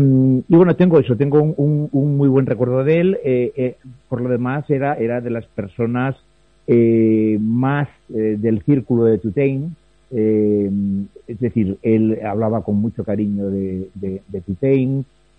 [0.48, 3.18] y bueno, tengo eso, tengo un, un- muy buen recuerdo de él.
[3.24, 3.76] eh, eh,
[4.10, 6.16] por lo demás, era, era de las personas
[6.68, 9.76] eh, más eh, del círculo de Tutein.
[10.12, 10.70] eh,
[11.28, 14.42] es decir, él hablaba con mucho cariño de, de, de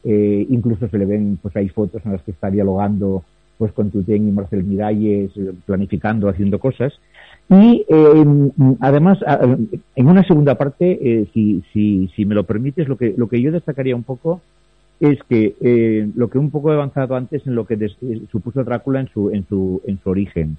[0.04, 3.24] eh, incluso se le ven, pues hay fotos en las que está dialogando
[3.58, 5.30] pues con Tutein y Marcel Miralles,
[5.64, 6.92] planificando, haciendo cosas.
[7.48, 9.18] Y eh, además,
[9.94, 13.40] en una segunda parte, eh, si, si, si me lo permites, lo que, lo que
[13.40, 14.40] yo destacaría un poco
[14.98, 18.22] es que eh, lo que un poco he avanzado antes en lo que des- eh,
[18.32, 20.56] supuso Drácula en su, en su, en su origen.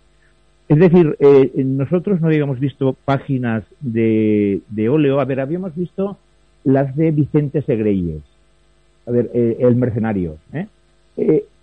[0.69, 1.17] Es decir,
[1.55, 6.17] nosotros no habíamos visto páginas de, de óleo, a ver, habíamos visto
[6.65, 8.21] las de Vicente Segreyes,
[9.05, 10.35] a ver, el mercenario.
[10.51, 10.67] ¿eh?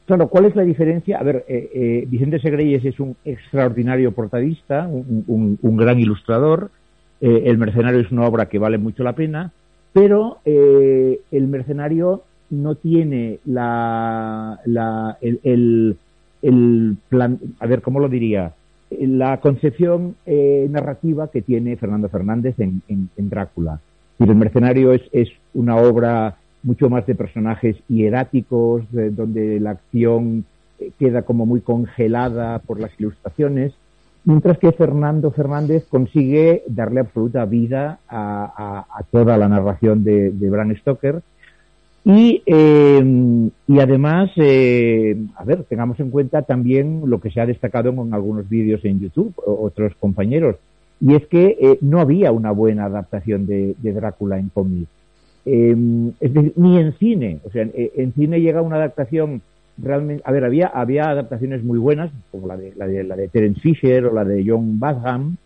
[0.07, 1.19] Claro, ¿cuál es la diferencia?
[1.19, 6.71] A ver, eh, eh, Vicente Segreyes es un extraordinario portadista, un, gran ilustrador.
[7.21, 9.53] eh, el mercenario es una obra que vale mucho la pena,
[9.95, 15.97] pero eh, el mercenario no tiene la, la el,
[16.43, 18.53] el, plan, a ver, ¿cómo lo diría?
[18.91, 23.81] La concepción narrativa que tiene Fernando Fernández en, en- en Drácula.
[24.19, 30.45] El mercenario es, es una obra mucho más de personajes hieráticos, de- donde la acción
[30.81, 33.73] eh, queda como muy congelada por las ilustraciones,
[34.25, 40.75] mientras que Fernando Fernández consigue darle absoluta vida a, toda la narración de, de Bram
[40.77, 41.21] Stoker.
[42.07, 47.47] Y, eh, y además, eh, a ver, tengamos en cuenta también lo que se ha
[47.47, 50.57] destacado en algunos vídeos en YouTube, otros compañeros,
[51.01, 54.89] y es que eh, no había una buena adaptación de, de Drácula en cómic.
[55.47, 55.77] Eh,
[56.21, 57.39] es decir, ni en cine.
[57.45, 59.43] O sea, en, en cine llega una adaptación
[59.77, 60.23] realmente.
[60.27, 63.61] A ver, había, había adaptaciones muy buenas, como la de, la de, la de Terence
[63.61, 65.37] Fisher o la de John Badham,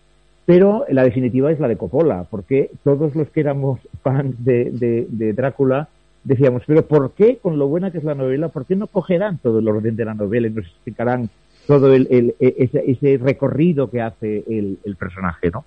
[0.47, 5.07] pero la definitiva es la de Coppola, porque todos los que éramos fans de, de,
[5.11, 5.89] de Drácula
[6.25, 9.39] decíamos, pero ¿por qué, con lo buena que es la novela, por qué no cogerán
[9.39, 11.29] todo el orden de la novela y nos explicarán
[11.67, 15.65] todo el, el- e- ese, ese recorrido que hace el, el personaje, ¿no?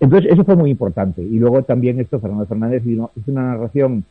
[0.00, 1.22] Entonces, eso fue muy importante.
[1.22, 4.04] Y luego también esto, Fernando Fernández hizo una narración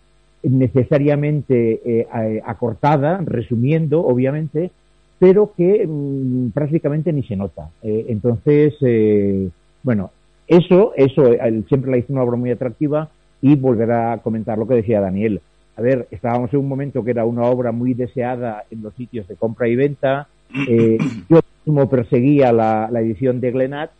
[0.43, 4.71] necesariamente eh, acortada, resumiendo, obviamente,
[5.17, 7.69] pero que mm, prácticamente ni se nota.
[7.83, 9.49] Eh, entonces, eh,
[9.83, 10.11] bueno,
[10.47, 11.31] eso, eso,
[11.67, 13.09] siempre la hizo una obra muy atractiva
[13.41, 15.41] y volverá a comentar lo que decía Daniel.
[15.75, 19.27] A ver, estábamos en un momento que era una obra muy deseada en los sitios
[19.27, 20.27] de compra y venta.
[20.67, 20.97] Eh,
[21.29, 23.91] yo mismo perseguía la, la edición de Glenat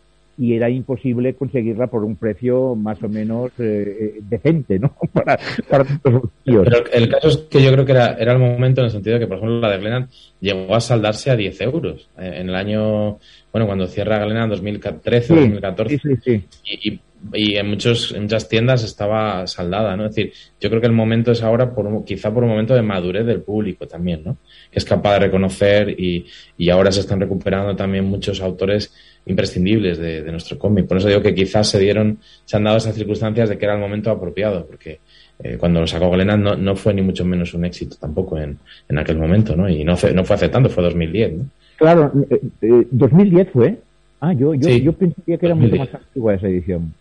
[0.41, 4.95] y era imposible conseguirla por un precio más o menos eh, eh, decente, ¿no?
[5.13, 5.37] para,
[5.69, 6.63] para los bolsillos.
[6.63, 9.15] Pero el caso es que yo creo que era, era el momento en el sentido
[9.15, 10.09] de que, por ejemplo, la de Glenat
[10.39, 12.09] llegó a saldarse a 10 euros.
[12.17, 13.17] Eh, En el año,
[13.51, 15.97] bueno, cuando cierra Glenat 2013 o Sí, 2014.
[15.97, 16.43] sí, sí, sí.
[16.63, 16.99] Y, y-
[17.34, 20.05] y en, muchos, en muchas tiendas estaba saldada, ¿no?
[20.05, 22.82] Es decir, yo creo que el momento es ahora, por, quizá por un momento de
[22.82, 24.38] madurez del público también, ¿no?
[24.72, 26.26] Que es capaz de reconocer y,
[26.57, 28.93] y ahora se están recuperando también muchos autores
[29.26, 30.88] imprescindibles de, de nuestro cómic.
[30.88, 33.76] Por eso digo que quizás se dieron, se han dado esas circunstancias de que era
[33.76, 34.99] el momento apropiado, porque
[35.43, 38.57] eh, cuando lo sacó Glenat no, no fue ni mucho menos un éxito tampoco en,
[38.88, 39.70] en aquel momento, ¿no?
[39.70, 41.45] Y no fue, no fue hace tanto, fue 2010, ¿no?
[41.78, 43.78] Claro, eh, eh, 2010 fue.
[44.20, 45.93] Ah, yo, yo, Sí, yo pensaría que era mucho 2010.
[45.93, 46.93] más antigua esa edición.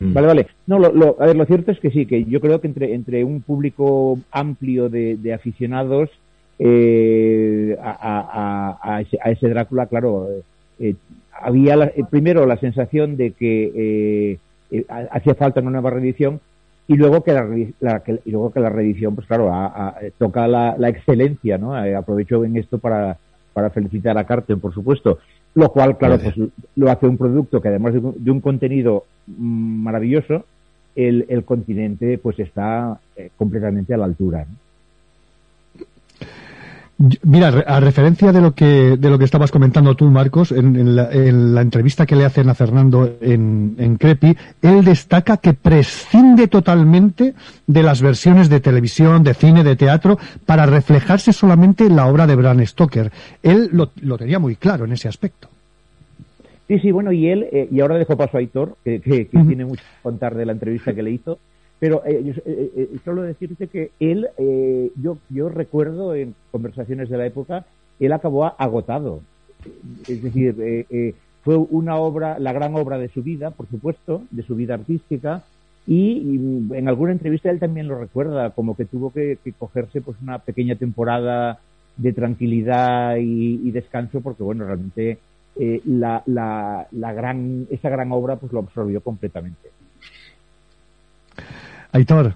[0.00, 0.12] Mm.
[0.14, 0.46] Vale, vale.
[0.66, 2.94] No, lo, lo- a ver, lo cierto es que sí, que yo creo que entre,
[2.94, 6.08] entre un público amplio de, de aficionados
[6.58, 7.90] eh, a,
[8.82, 10.42] a- a- ese, a ese Drácula, claro, eh,
[10.80, 10.94] eh,
[11.40, 14.38] había la- eh, primero la sensación de que
[14.72, 16.40] eh, ha- hacía falta una nueva reedición
[16.88, 17.46] y luego que la,
[17.80, 19.52] la- y luego que la reedición, pues claro,
[20.18, 21.74] toca la, la excelencia, ¿no?
[21.74, 23.16] Aprovecho en esto para,
[23.52, 25.18] para felicitar a Carten, por supuesto.
[25.54, 26.34] Lo cual, claro, pues
[26.76, 30.44] lo hace un producto que además de un, de un contenido mm, maravilloso,
[30.94, 34.46] el, el, continente pues está eh, completamente a la altura.
[34.48, 34.56] ¿no?
[37.22, 40.96] Mira, a referencia de lo que de lo que estabas comentando tú, Marcos, en, en,
[40.96, 45.54] la, en la, entrevista que le hacen a Fernando en, en, Crepi, él destaca que
[45.54, 47.32] prescinde totalmente
[47.66, 52.26] de las versiones de televisión, de cine, de teatro, para reflejarse solamente en la obra
[52.26, 53.10] de Bram Stoker.
[53.42, 55.48] Él lo, lo tenía muy claro en ese aspecto.
[56.68, 59.38] Sí, sí, bueno, y él, eh, y ahora dejo paso a Aitor, que, que, que
[59.38, 59.46] uh -huh.
[59.46, 61.38] tiene mucho que contar de la entrevista que le hizo,
[61.80, 67.08] pero eh, yo, eh, eh, solo decirte que él, eh, yo, yo recuerdo en conversaciones
[67.08, 67.64] de la época,
[67.98, 69.20] él acabó agotado.
[70.06, 74.42] Es decir, eh, fue una obra, la gran obra de su vida, por supuesto, de
[74.42, 75.42] su vida artística,
[75.86, 76.36] y,
[76.72, 80.76] en alguna entrevista él también lo recuerda, como que tuvo que, cogerse pues una pequeña
[80.76, 81.58] temporada
[81.96, 85.18] de tranquilidad y, descanso, porque bueno, realmente
[85.56, 89.70] eh, la, la, gran, esa gran obra pues lo absorbió completamente.
[91.92, 92.34] Aitor,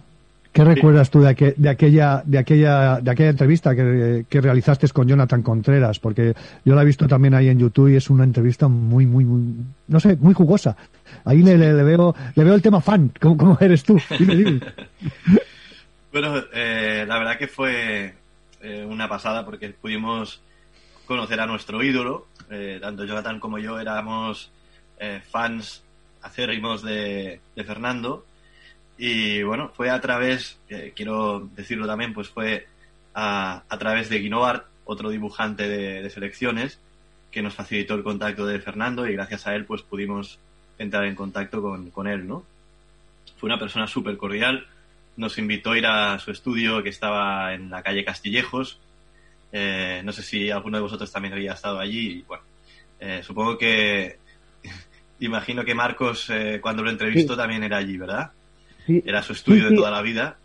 [0.53, 0.69] ¿qué sí.
[0.69, 5.07] recuerdas tú de, aqu de, aquella, de, aquella, de aquella entrevista que, que, realizaste con
[5.07, 5.99] Jonathan Contreras?
[5.99, 6.35] Porque
[6.65, 9.65] yo la he visto también ahí en YouTube y es una entrevista muy, muy, muy,
[9.89, 10.77] no sé, muy jugosa.
[11.25, 13.13] Ahí le, le, le veo, le veo el tema fan.
[13.21, 13.99] ¿Cómo, cómo eres tú?
[14.19, 14.61] Dime, dime.
[16.13, 18.15] bueno, eh, la verdad que fue
[18.61, 20.41] eh, una pasada porque pudimos
[21.07, 22.27] conocer a nuestro ídolo.
[22.51, 24.51] Eh, tanto Jonathan como yo éramos
[24.99, 25.83] eh, fans
[26.23, 28.25] acérrimos de, de Fernando
[28.97, 32.67] y bueno, fue a través, eh, quiero decirlo también, pues fue
[33.13, 36.79] a, a través de Guinoart, otro dibujante de, de, selecciones,
[37.31, 40.39] que nos facilitó el contacto de Fernando y gracias a él pues pudimos
[40.79, 42.45] entrar en contacto con, con él, ¿no?
[43.37, 44.67] Fue una persona súper cordial,
[45.17, 48.79] nos invitó a ir a su estudio que estaba en la calle Castillejos,
[49.53, 52.45] eh, no sé si alguno de vosotros también había estado allí, y bueno,
[53.01, 54.19] eh, supongo que,
[55.21, 57.39] imagino que Marcos eh, cuando lo entrevistó sí.
[57.39, 58.33] también era allí, ¿verdad?
[58.87, 59.03] Sí.
[59.07, 60.37] Era su estudio sí, de toda la vida.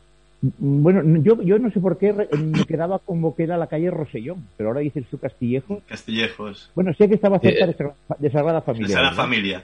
[0.41, 4.47] Bueno, yo, yo no sé por qué me quedaba como que era la calle Rosellón,
[4.55, 5.81] pero ahora dices su Castillejo.
[5.85, 6.71] Castillejos.
[6.75, 8.87] Bueno, sé que estaba cerca eh, de, Sagrada Familia.
[8.87, 9.63] De Sagrada Familia.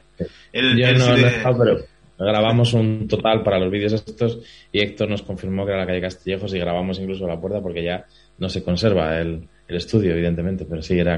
[0.51, 1.43] El, yo el, no, de...
[1.43, 1.77] no, pero
[2.17, 4.39] grabamos un total para los vídeos estos
[4.71, 7.83] y Héctor nos confirmó que era la calle Castillejos y grabamos incluso la puerta porque
[7.83, 8.05] ya
[8.37, 11.17] no se conserva el, el estudio, evidentemente, pero sí era,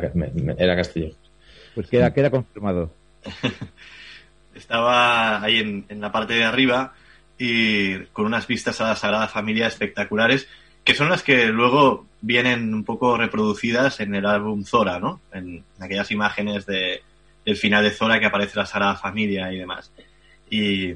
[0.57, 1.17] era Castillejos.
[1.73, 2.91] Pues queda, queda confirmado.
[4.55, 6.93] Estaba ahí en, en la parte de arriba
[7.37, 10.47] y con unas vistas a la Sagrada Familia espectaculares,
[10.83, 15.21] que son las que luego vienen un poco reproducidas en el álbum Zora, ¿no?
[15.31, 17.03] En, aquellas imágenes de,
[17.45, 19.91] del final de Zora que aparece la Sagrada Familia y demás.
[20.49, 20.93] Y,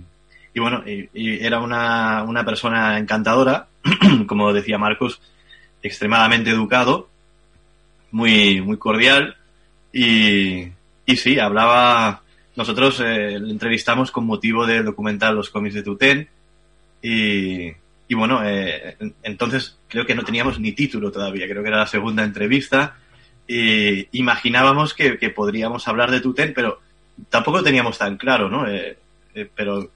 [0.56, 3.68] bueno, y era una, una persona encantadora,
[4.28, 5.22] como decía Marcos,
[5.84, 7.10] extremadamente educado,
[8.12, 9.38] muy, muy cordial
[9.92, 10.72] y,
[11.06, 12.21] y sí, hablaba
[12.56, 16.30] nosotros eh, le entrevistamos con motivo del documental Los cómics de Tutén
[17.02, 17.74] y,
[18.14, 22.24] bueno, eh, entonces creo que no teníamos ni título todavía, creo que era la segunda
[22.24, 22.98] entrevista
[23.48, 26.80] y imaginábamos que, podríamos hablar de Tutén, pero
[27.30, 28.68] tampoco teníamos tan claro, ¿no?
[28.68, 28.98] Eh,
[29.34, 29.92] eh pero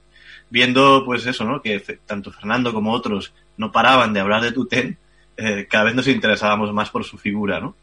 [0.50, 1.62] viendo pues eso, ¿no?
[1.62, 4.98] Que tanto Fernando como otros no paraban de hablar de Tutén,
[5.36, 7.76] eh, cada vez nos interesábamos más por su figura, ¿no?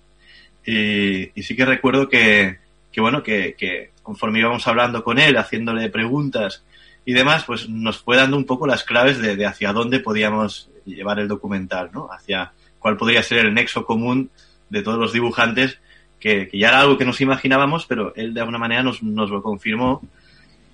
[0.66, 2.60] Y sí que recuerdo que,
[2.94, 6.64] que bueno, que, que conforme íbamos hablando con él, haciéndole preguntas
[7.06, 10.70] y demás, pues nos fue dando un poco las claves de, de, hacia dónde podíamos
[10.86, 12.10] llevar el documental, ¿no?
[12.12, 14.30] Hacia cuál podría ser el nexo común
[14.70, 15.80] de todos los dibujantes,
[16.20, 19.30] que, que ya era algo que nos imaginábamos, pero él de alguna manera nos, nos
[19.30, 20.02] lo confirmó.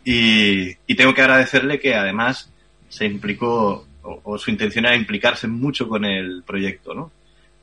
[0.04, 2.52] Y, y, tengo que agradecerle que además
[2.90, 7.12] se implicó, o, o, su intención era implicarse mucho con el proyecto, ¿no?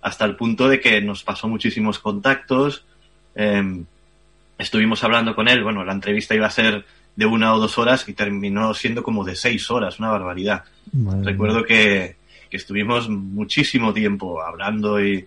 [0.01, 2.85] Hasta el punto de que nos pasó muchísimos contactos,
[3.35, 3.85] eh,
[4.59, 6.85] estuvimos hablando con él, bueno, la entrevista iba a ser
[7.15, 10.65] de una o dos horas y terminó siendo como de seis horas, una barbaridad.
[10.93, 12.17] Madre Recuerdo que,
[12.51, 15.27] que, estuvimos muchísimo tiempo hablando y,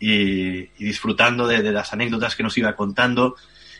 [0.00, 3.36] y, y disfrutando de, de, las anécdotas que nos iba contando.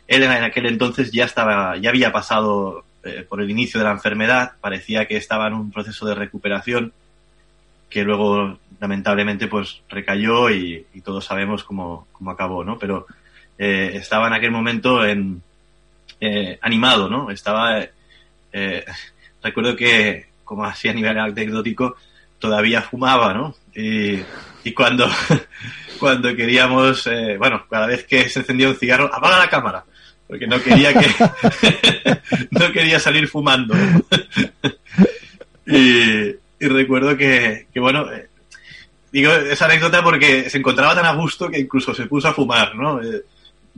[0.06, 3.93] Él en aquel entonces ya estaba, ya había pasado eh, por el inicio de la
[3.93, 6.93] enfermedad, parecía que estaba en un proceso de recuperación
[7.89, 12.78] que luego lamentablemente pues recayó y, y todos sabemos cómo, cómo acabó, ¿no?
[12.78, 13.06] Pero
[13.59, 15.43] eh, estaba en aquel momento en,
[16.20, 17.31] eh, animado, ¿no?
[17.31, 17.85] Estaba,
[18.53, 18.85] eh,
[19.43, 21.97] recuerdo que, como así a nivel anecdótico,
[22.39, 23.55] todavía fumaba, ¿no?
[23.74, 24.19] Y,
[24.65, 25.09] y cuando,
[25.99, 29.85] cuando queríamos, eh, bueno, cada vez que se encendía un cigarro, apaga la cámara,
[30.27, 31.09] porque no quería que,
[32.51, 33.74] no quería salir fumando.
[35.66, 38.28] y, y recuerdo que, que bueno, eh,
[39.12, 42.74] digo esa anécdota porque se encontraba tan a gusto que incluso se puso a fumar,
[42.74, 43.03] ¿no?
[43.03, 43.23] Eh,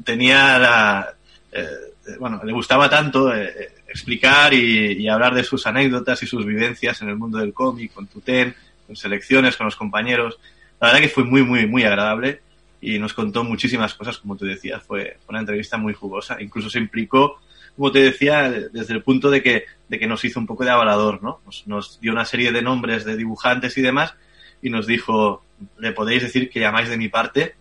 [0.04, 1.14] tenía la,
[1.52, 7.00] eh, bueno, le gustaba tanto eh, explicar y, hablar de sus anécdotas y sus vivencias
[7.02, 8.54] en el mundo del cómic, con Tuten,
[8.86, 10.38] con selecciones, con los compañeros.
[10.80, 12.40] La verdad que fue muy, muy, muy agradable
[12.80, 14.82] y nos contó muchísimas cosas, como tú decías.
[14.82, 16.36] Fue una entrevista muy jugosa.
[16.40, 17.40] Incluso se implicó,
[17.76, 20.70] como te decía, desde el punto de que, de que nos hizo un poco de
[20.70, 21.40] avalador, ¿no?
[21.44, 24.14] Nos, nos dio una serie de nombres de dibujantes y demás
[24.62, 25.44] y nos dijo,
[25.78, 27.54] le podéis decir que llamáis de mi parte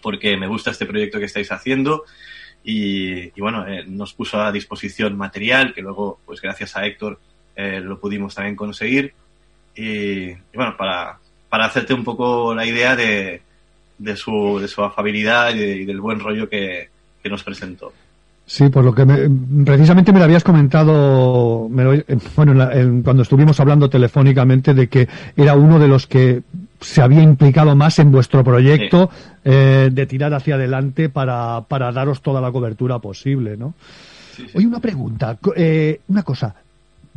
[0.00, 2.04] porque me gusta este proyecto que estáis haciendo
[2.64, 7.18] y, bueno, eh, nos puso a disposición material que luego, pues gracias a Héctor,
[7.56, 9.14] eh, lo pudimos también conseguir
[9.74, 11.18] y, bueno, para,
[11.48, 13.42] para hacerte un poco la idea de,
[13.98, 16.88] de, su, de su afabilidad y, de, y del buen rollo que,
[17.22, 17.92] que nos presentó.
[18.44, 19.28] Sí, por lo que me,
[19.62, 21.90] precisamente me lo habías comentado, me lo,
[22.34, 25.06] bueno, en la, en, cuando estuvimos hablando telefónicamente de que
[25.36, 26.40] era uno de los que
[26.80, 29.28] se había implicado más en vuestro proyecto sí.
[29.44, 33.74] eh, de tirar hacia adelante para, para daros toda la cobertura posible, ¿no?
[34.34, 34.58] Sí, sí.
[34.58, 36.54] Oye, una pregunta, eh, una cosa.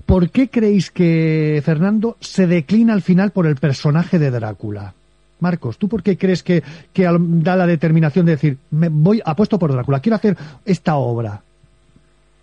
[0.06, 4.94] ¿Por qué creéis que Fernando se declina al final por el personaje de Drácula?
[5.40, 6.64] Marcos, ¿tú por qué crees que,
[6.94, 11.42] que da la determinación de decir, me voy, apuesto por Drácula, quiero hacer esta obra?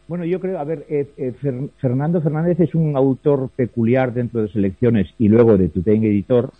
[0.09, 4.41] Bueno, yo creo, a ver, eh, eh, Fer, Fernando Fernández es un autor peculiar dentro
[4.41, 6.51] de selecciones y luego de Tuteng Editor,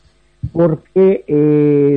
[0.53, 1.95] porque eh,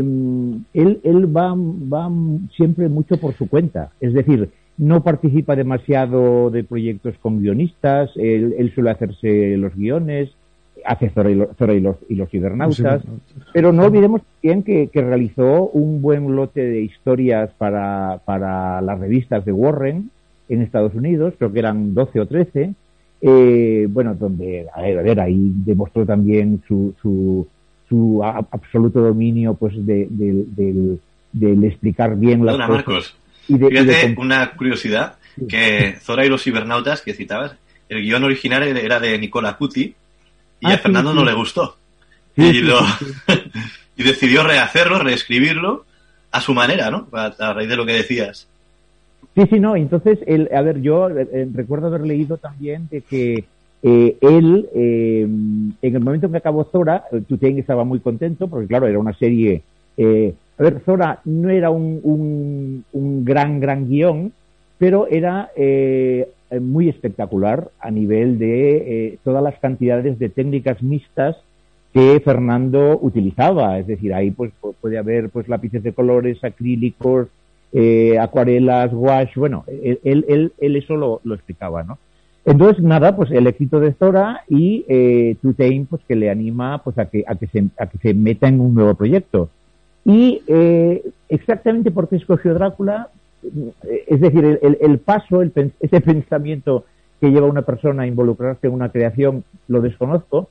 [0.74, 2.12] él, él va, va
[2.56, 3.92] siempre mucho por su cuenta.
[4.00, 10.32] Es decir, no participa demasiado de proyectos con guionistas, él, él suele hacerse los guiones,
[10.86, 13.04] hace Zora y, lo, Zora y los, y los cibernautas,
[13.54, 19.00] pero no olvidemos bien que, que, realizó un buen lote de historias para, para las
[19.00, 20.10] revistas de Warren
[20.50, 22.74] en Estados Unidos, creo que eran 12 o 13,
[23.22, 27.48] eh, bueno, donde, a ver, a ver, ahí demostró también su, su,
[27.92, 30.98] su a, absoluto dominio pues de, de, de,
[31.34, 32.88] de, explicar bien las Hola, cosas.
[32.88, 33.16] Marcos.
[33.50, 34.16] Y de, Fíjate y de...
[34.18, 35.16] una curiosidad,
[35.50, 37.56] que Zora y los cibernautas que citabas,
[37.90, 39.94] el guion original era de Nicola Putti,
[40.62, 41.24] y ah, a Fernando sí, sí.
[41.24, 41.78] no le gustó.
[42.38, 42.80] Sí, y, lo,
[43.98, 45.86] y, decidió rehacerlo, reescribirlo
[46.32, 47.10] a su manera, ¿no?
[47.12, 48.48] A, a, raíz de lo que decías.
[49.36, 49.76] Sí, sí, no.
[49.76, 53.44] Entonces, el, a ver, yo eh, recuerdo haber leído también de que
[53.84, 58.68] eh, él, eh, en el momento en que acabó Zora, Tuteng estaba muy contento porque,
[58.68, 59.64] claro, era una serie.
[59.98, 64.32] Eh, a ver, Zora no era un, un, un gran, gran guion,
[64.78, 71.38] pero era eh, muy espectacular a nivel de eh, todas las cantidades de técnicas mixtas
[71.94, 73.80] que Fernando utilizaba.
[73.80, 74.52] Es decir, ahí pues
[74.82, 77.28] puede haber pues lápices de colores, acrílicos,
[77.72, 79.36] eh, acuarelas, wash.
[79.36, 81.98] Bueno, él, él, él eso lo, lo, explicaba, ¿no?
[82.46, 86.98] Entonces, nada, pues el éxito de Zora y eh, Tutein, pues que le anima pues
[86.98, 89.50] a que, a que, se, a que se meta en un nuevo proyecto.
[90.04, 93.10] Y eh, exactamente porque escogió Drácula,
[94.08, 96.86] es decir, el, el paso, el, ese pensamiento
[97.20, 100.50] que lleva una persona a involucrarse en una creación, lo desconozco,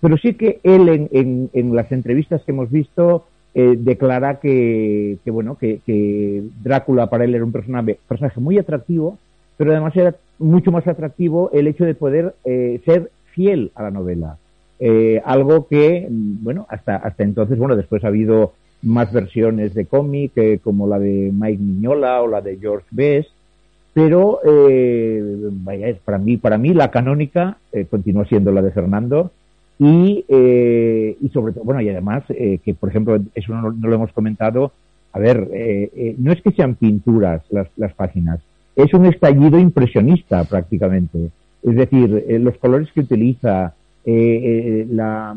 [0.00, 5.18] pero sí que él en, en, en las entrevistas que hemos visto eh, declara que,
[5.24, 9.18] que bueno, que, Drácula para él era un personaje, personaje muy atractivo,
[9.58, 13.90] pero además era mucho más atractivo el hecho de poder eh, ser fiel a la
[13.90, 14.38] novela.
[14.80, 20.32] Eh, algo que, bueno, hasta, hasta entonces, bueno, después ha habido más versiones de cómic,
[20.36, 23.30] eh, como la de Mike Miñola o la de George Best,
[23.92, 25.22] pero eh,
[25.52, 29.32] vaya, para mí, para mí la canónica eh, continúa siendo la de Fernando
[29.80, 34.12] y, y sobre todo, bueno, y además que, por ejemplo, eso no, no, lo hemos
[34.12, 34.72] comentado,
[35.12, 35.48] a ver,
[36.18, 38.40] no es que sean pinturas las, las páginas,
[38.78, 41.30] es un estallido impresionista prácticamente.
[41.64, 43.74] Es decir, eh, los colores que utiliza,
[44.04, 45.36] eh, eh, la,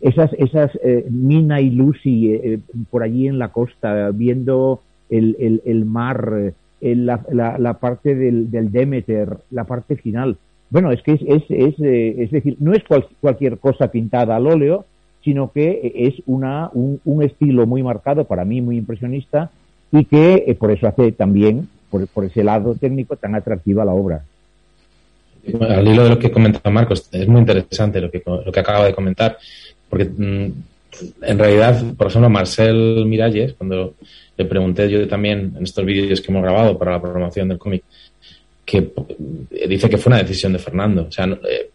[0.00, 0.70] esas, esas
[1.10, 2.58] Mina y Lucy
[2.90, 4.80] por allí en la costa, viendo
[5.10, 10.38] el, el, el mar, la, la, la, parte del, del, Demeter, la parte final.
[10.70, 14.46] Bueno, es que es, es, es, es decir, no es cual, cualquier cosa pintada al
[14.46, 14.86] óleo,
[15.22, 19.50] sino que es una, un, un, estilo muy marcado, para mí muy impresionista,
[19.92, 21.68] y que por eso hace también,
[22.12, 24.24] por, ese lado técnico, tan atractiva la obra.
[25.60, 28.86] Al hilo de lo que comenta Marcos, es muy interesante lo que, lo que acaba
[28.86, 29.36] de comentar,
[29.88, 30.52] porque mmm,
[31.22, 33.94] en realidad, por ejemplo, Marcel Miralles, cuando
[34.36, 37.82] le pregunté yo también en estos vídeos que hemos grabado para la programación del cómic,
[38.64, 38.92] que
[39.68, 41.70] dice que fue una decisión de Fernando, o sea, eh,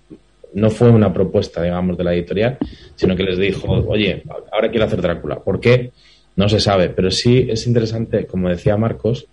[0.53, 2.57] no fue una propuesta, digamos, de la editorial,
[2.95, 5.39] sino que les dijo, oye, ahora quiero hacer Drácula.
[5.39, 5.91] ¿Por qué?
[6.35, 9.27] No se sabe, pero sí es interesante, como decía Marcos,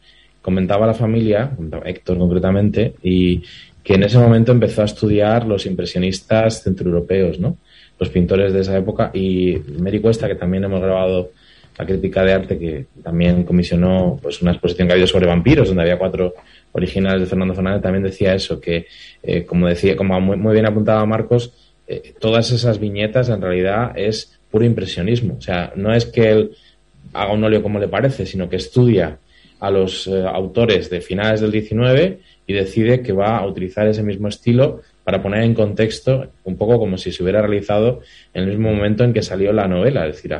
[0.46, 1.50] comentaba la familia,
[1.84, 3.42] Héctor concretamente, y,
[3.82, 7.56] que en ese momento empezó a estudiar los impresionistas centroeuropeos, ¿no?
[8.00, 11.30] Los pintores de esa época y Mary Cuesta, que también hemos grabado
[11.78, 15.82] la crítica de arte que también comisionó pues una exposición que había sobre vampiros, donde
[15.82, 16.34] había cuatro
[16.72, 18.86] originales de Fernando Fernández, también decía eso, que
[19.22, 21.52] eh, como decía, como muy, bien apuntaba Marcos,
[21.86, 25.36] eh, todas esas viñetas en realidad es puro impresionismo.
[25.38, 26.50] O sea, no es que él
[27.12, 29.18] haga un óleo como le parece, sino que estudia
[29.60, 34.02] a los eh, autores de finales del 19 y decide que va a utilizar ese
[34.02, 38.00] mismo estilo para poner en contexto un poco como si se hubiera realizado
[38.34, 40.38] en el mismo momento en que salió la novela, es decir,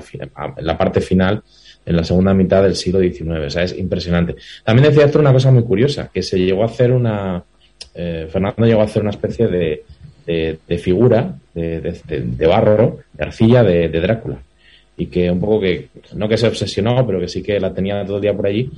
[0.59, 1.43] la parte final,
[1.87, 3.47] en la segunda mitad del siglo XIX.
[3.47, 4.35] O sea, es impresionante.
[4.65, 7.43] También decía esto una cosa muy curiosa, que se llegó a hacer una...
[7.95, 9.85] Eh, Fernando llegó a hacer una especie de,
[10.27, 14.39] de, figura de, de, barro, de arcilla de, Drácula.
[14.99, 18.05] Y que un poco que, no que se obsesionó, pero que sí que la tenía
[18.05, 18.71] todo el día por allí.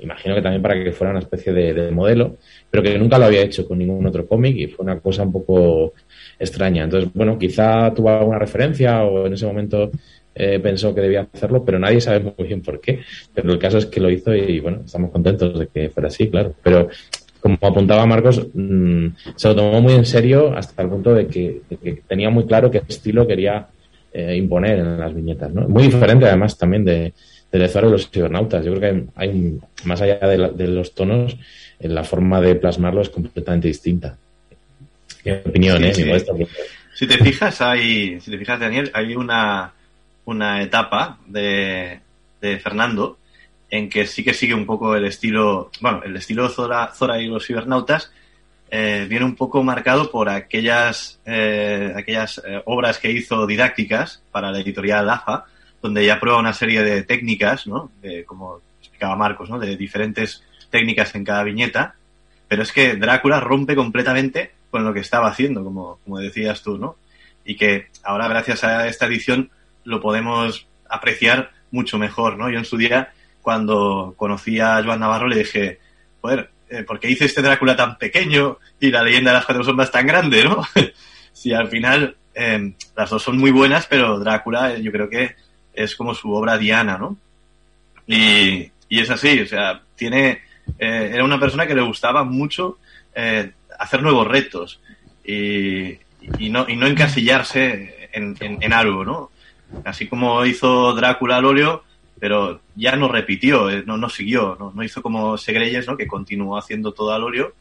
[0.00, 2.38] Imagino que también para que fuera una especie de, modelo,
[2.70, 5.32] pero que nunca lo había hecho con ningún otro cómic y fue una cosa un
[5.32, 5.92] poco
[6.38, 6.84] extraña.
[6.84, 9.90] Entonces, bueno, quizá tuvo alguna referencia o en ese momento
[10.34, 13.00] eh, pensó que debía hacerlo, pero nadie sabe muy bien por qué.
[13.34, 16.28] Pero el caso es que lo hizo y bueno, estamos contentos de que fuera así,
[16.28, 16.54] claro.
[16.62, 16.88] Pero
[17.40, 21.62] como apuntaba Marcos, mm, se lo tomó muy en serio hasta el punto de que,
[22.06, 23.66] tenía muy claro qué estilo quería
[24.12, 25.52] eh, imponer en las viñetas.
[25.52, 25.68] ¿no?
[25.68, 27.12] Muy diferente además también de,
[27.52, 28.64] de Zoro de los cibernautas.
[28.64, 31.36] Yo creo que hay, más allá de, los tonos,
[31.78, 34.16] la forma de plasmarlo es completamente distinta.
[35.24, 35.94] Mi opinión, ¿eh?
[36.94, 39.72] Si te fijas, hay, si te fijas, Daniel, hay una,
[40.24, 42.00] una etapa de,
[42.40, 43.18] de Fernando
[43.70, 47.26] en que sí que sigue un poco el estilo, bueno, el estilo Zora, Zora y
[47.26, 48.12] los cibernautas,
[48.70, 54.52] eh, viene un poco marcado por aquellas, eh, aquellas eh, obras que hizo didácticas para
[54.52, 55.46] la editorial AFA,
[55.82, 57.90] donde ya prueba una serie de técnicas, ¿no?
[58.00, 59.58] De, como explicaba Marcos, ¿no?
[59.58, 61.96] De diferentes técnicas en cada viñeta,
[62.46, 66.78] pero es que Drácula rompe completamente con lo que estaba haciendo, como, como decías tú,
[66.78, 66.96] ¿no?
[67.44, 69.50] Y que ahora, gracias a esta edición,
[69.82, 72.48] lo podemos apreciar mucho mejor, ¿no?
[72.50, 75.80] Yo en su día cuando conocí a Joan Navarro le dije,
[76.20, 79.64] joder, eh, ¿por qué hice este Drácula tan pequeño y la leyenda de las cuatro
[79.64, 80.62] sombras tan grande, no?
[81.32, 85.34] si al final em, las dos son muy buenas, pero Drácula eh, yo creo que
[85.74, 87.16] es como su obra diana, ¿no?
[88.06, 90.42] Y, y es así, o sea, tiene,
[90.78, 92.78] eh, era una persona que le gustaba mucho
[93.78, 94.80] hacer nuevos retos
[95.24, 95.98] y,
[96.38, 99.30] y, no, y no encasillarse en, en, en algo, ¿no?
[99.84, 101.84] Así como hizo Drácula al óleo,
[102.20, 105.96] pero ya no repitió, eh, no, no siguió, no, no hizo como Segreyes, ¿no?
[105.96, 107.54] que continuó haciendo todo al óleo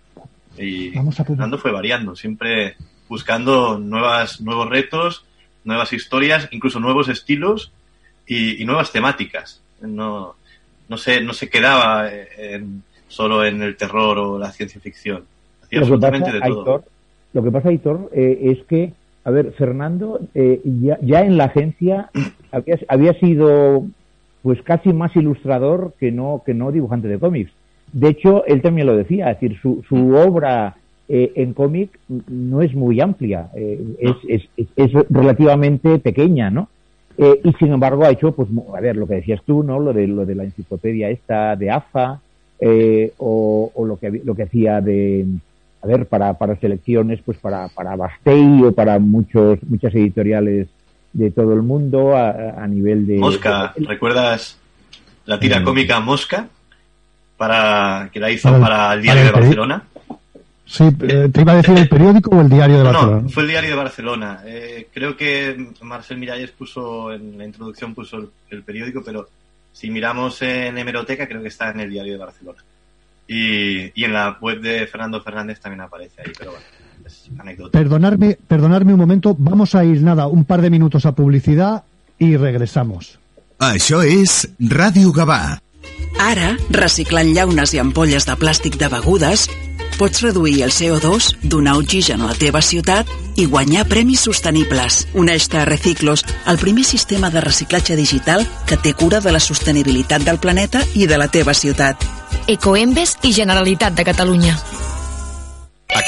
[0.58, 2.76] y Fernando fue variando, siempre
[3.08, 5.26] buscando nuevas, nuevos retos,
[5.64, 7.72] nuevas historias, incluso nuevos estilos
[8.28, 9.62] y, nuevas temáticas.
[9.82, 10.36] No,
[10.90, 12.10] no, se, no se quedaba
[13.08, 15.24] solo en el terror o la ciencia ficción.
[15.64, 16.84] Hacía absolutamente de todo.
[17.34, 21.46] lo que pasa, Aitor, eh, es que, a ver, Fernando eh, ya, ya en la
[21.46, 22.10] agencia
[22.52, 23.86] había, había sido
[24.42, 27.52] pues casi más ilustrador que no, que no dibujante de cómics.
[27.92, 30.76] De hecho, él también lo decía, es decir, su, su obra
[31.08, 36.70] eh, en cómic no es muy amplia, eh, es, es, es, relativamente pequeña, ¿no?
[37.18, 39.80] Eh, y sin embargo ha hecho, pues, a ver, lo que decías tú, ¿no?
[39.80, 42.22] Lo de, lo de la enciclopedia esta de AFA,
[43.18, 45.26] o, o, lo que lo que hacía de,
[45.82, 50.68] a ver, para, para selecciones, pues para, para Bastei o para muchos, muchas editoriales
[51.14, 53.18] de todo el mundo a, nivel de...
[53.18, 54.58] Mosca, ¿recuerdas
[55.26, 56.48] la tira cómica Mosca?
[57.38, 59.84] Para, que la hizo para, el Diario de Barcelona.
[60.66, 63.22] Sí, eh, te iba a decir el periódico o el Diario de Barcelona.
[63.22, 64.42] No, fue el Diario de Barcelona.
[64.46, 69.30] Eh, creo que Marcel Miralles puso, en la introducción puso el, periódico, pero
[69.72, 72.64] si miramos en hemeroteca creo que está en el Diario de Barcelona.
[73.28, 76.66] Y, y en la web de Fernando Fernández también aparece ahí, pero bueno.
[77.72, 81.84] Perdonarme, perdonarme un momento, vamos a ir nada, un par de minutos a publicidad
[82.18, 83.20] y regresamos.
[83.60, 85.60] Això és Ràdio Gavà.
[86.20, 89.50] Ara, reciclant llaunes i ampolles de plàstic de begudes,
[90.00, 95.06] pots reduir el CO2, donar oxigen a la teva ciutat i guanyar premis sostenibles.
[95.14, 100.24] Uneix-te a Reciclos, el primer sistema de reciclatge digital que té cura de la sostenibilitat
[100.24, 102.08] del planeta i de la teva ciutat.
[102.48, 104.56] Ecoembes i Generalitat de Catalunya.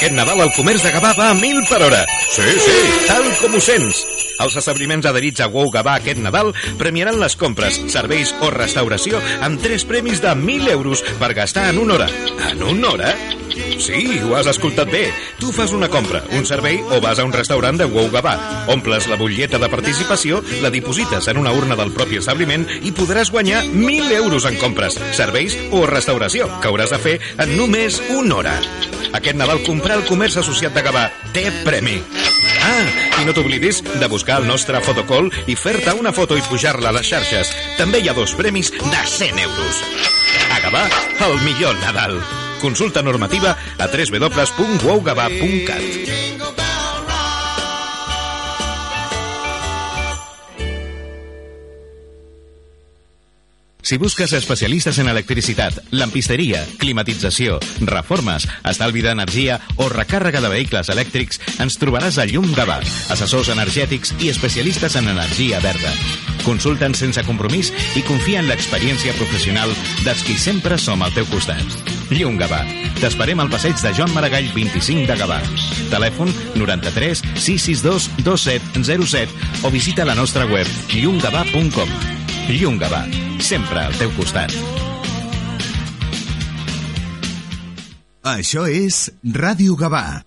[0.02, 2.00] Aquest Nadal el comerç de Gavà va a mil per hora.
[2.26, 4.00] Sí, sí, tal com ho sents.
[4.42, 6.50] Els establiments adherits a WOW Gavà aquest Nadal
[6.80, 11.78] premiaran les compres, serveis o restauració amb tres premis de 1.000 euros per gastar en
[11.84, 12.10] una hora.
[12.50, 13.14] En una hora?
[13.82, 15.08] Sí, ho has escoltat bé.
[15.40, 18.36] Tu fas una compra, un servei o vas a un restaurant de Wow Gavà.
[18.70, 23.32] Omples la butlleta de participació, la diposites en una urna del propi establiment i podràs
[23.34, 28.38] guanyar 1.000 euros en compres, serveis o restauració, que hauràs de fer en només una
[28.38, 28.54] hora.
[29.18, 31.98] Aquest Nadal comprar el comerç associat de Gavà té premi.
[32.62, 32.84] Ah,
[33.18, 36.96] i no t'oblidis de buscar el nostre fotocall i fer-te una foto i pujar-la a
[37.00, 37.50] les xarxes.
[37.80, 39.82] També hi ha dos premis de 100 euros.
[40.54, 40.86] A Gavà,
[41.26, 42.20] el millor Nadal.
[42.62, 45.82] Consulta normativa a www.wowgavà.cat.
[53.82, 61.40] Si busques especialistes en electricitat, lampisteria, climatització, reformes, estalvi d'energia o recàrrega de vehicles elèctrics,
[61.60, 62.78] ens trobaràs a Llum Gavà,
[63.12, 65.90] assessors energètics i especialistes en energia verda.
[66.46, 69.74] Consulta'ns sense compromís i confia en l'experiència professional
[70.06, 72.01] dels qui sempre som al teu costat.
[72.10, 72.62] Llum Gavà.
[72.98, 75.38] T'esperem al passeig de Joan Maragall 25 de Gavà.
[75.92, 81.92] Telèfon 93 662 2707 o visita la nostra web llumgavà.com.
[82.50, 83.04] Llum Gavà.
[83.38, 84.54] Sempre al teu costat.
[88.22, 90.22] Això és Ràdio Gavà.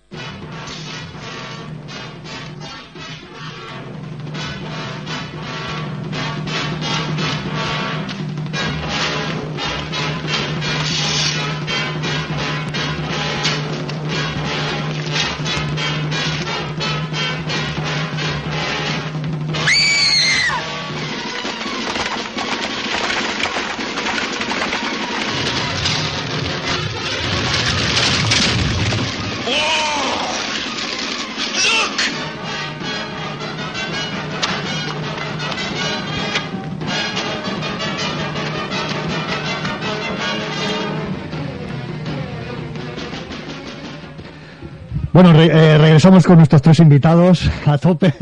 [45.16, 48.12] Bueno, re- eh, regresamos con nuestros tres invitados a tope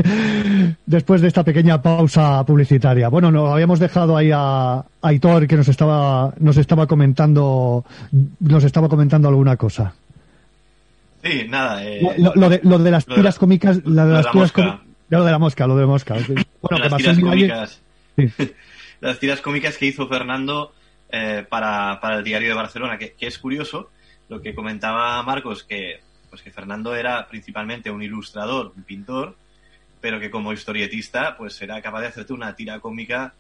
[0.87, 3.09] después de esta pequeña pausa publicitaria.
[3.09, 7.85] Bueno, nos habíamos dejado ahí a, Aitor que nos estaba nos estaba comentando
[8.39, 9.93] nos estaba comentando alguna cosa.
[11.25, 11.85] Sí, nada.
[11.85, 14.31] eh, Lo, lo de, lo de las tiras cómicas, la de lo de las la
[14.31, 14.63] tiras mosca.
[14.63, 16.15] cómicas, lo de la mosca, lo de mosca.
[16.63, 17.81] Bueno, que las tiras cómicas.
[18.17, 18.29] Sí.
[19.01, 20.73] las tiras cómicas que hizo Fernando
[21.11, 23.91] eh, para, para el diario de Barcelona, que, que es curioso
[24.29, 26.01] lo que comentaba Marcos, que,
[26.35, 29.37] pues que Fernando era principalmente un ilustrador, un pintor,
[30.01, 33.33] pero que como historietista pues era capaz de hacerte una tira cómica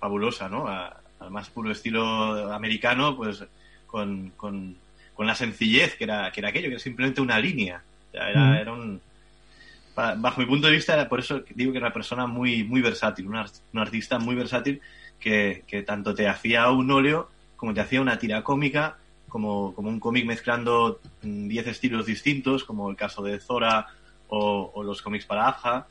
[0.00, 0.66] fabulosa, ¿no?
[0.66, 3.44] A- al más puro estilo americano, pues
[3.86, 4.74] con, con,
[5.14, 7.84] con la sencillez que era, que era aquello, que era simplemente una línea.
[8.08, 8.54] O sea, era, Mm.
[8.56, 9.00] era un,
[9.94, 12.80] pa- bajo mi punto de vista, por eso digo que era una persona muy, muy
[12.80, 14.80] versátil, un, art- un artista muy versátil
[15.20, 18.96] que, que tanto te hacía un óleo como te hacía una tira cómica,
[19.30, 23.86] como, como un cómic mezclando mm, 10 estilos distintos, como el caso de Zora
[24.28, 25.86] o, o los cómics para Aja.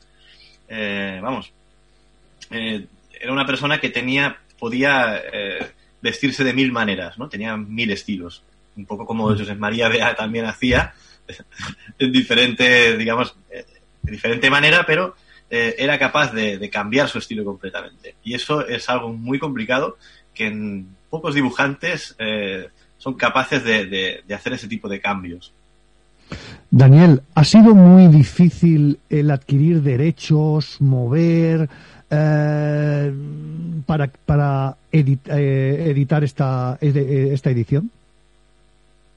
[0.68, 1.52] Eh, vamos,
[2.50, 2.86] eh,
[3.20, 7.28] era una persona que tenía, podía eh, vestirse de mil maneras, ¿no?
[7.28, 8.42] Tenía mil estilos.
[8.76, 10.94] Un poco como José María Bea también hacía,
[11.98, 13.66] en diferente, digamos, eh,
[14.02, 15.14] de diferente manera, pero
[15.52, 18.14] era capaz de, de cambiar su estilo completamente.
[18.22, 19.98] Y eso es algo muy complicado
[20.32, 22.16] que en pocos dibujantes
[23.00, 25.52] son capaces de, de- de hacer ese tipo de cambios.
[26.70, 31.68] Daniel, ¿ha sido muy difícil el adquirir derechos, mover
[32.08, 33.12] eh,
[33.86, 37.90] para, para edit- eh, editar esta, ed- esta edición?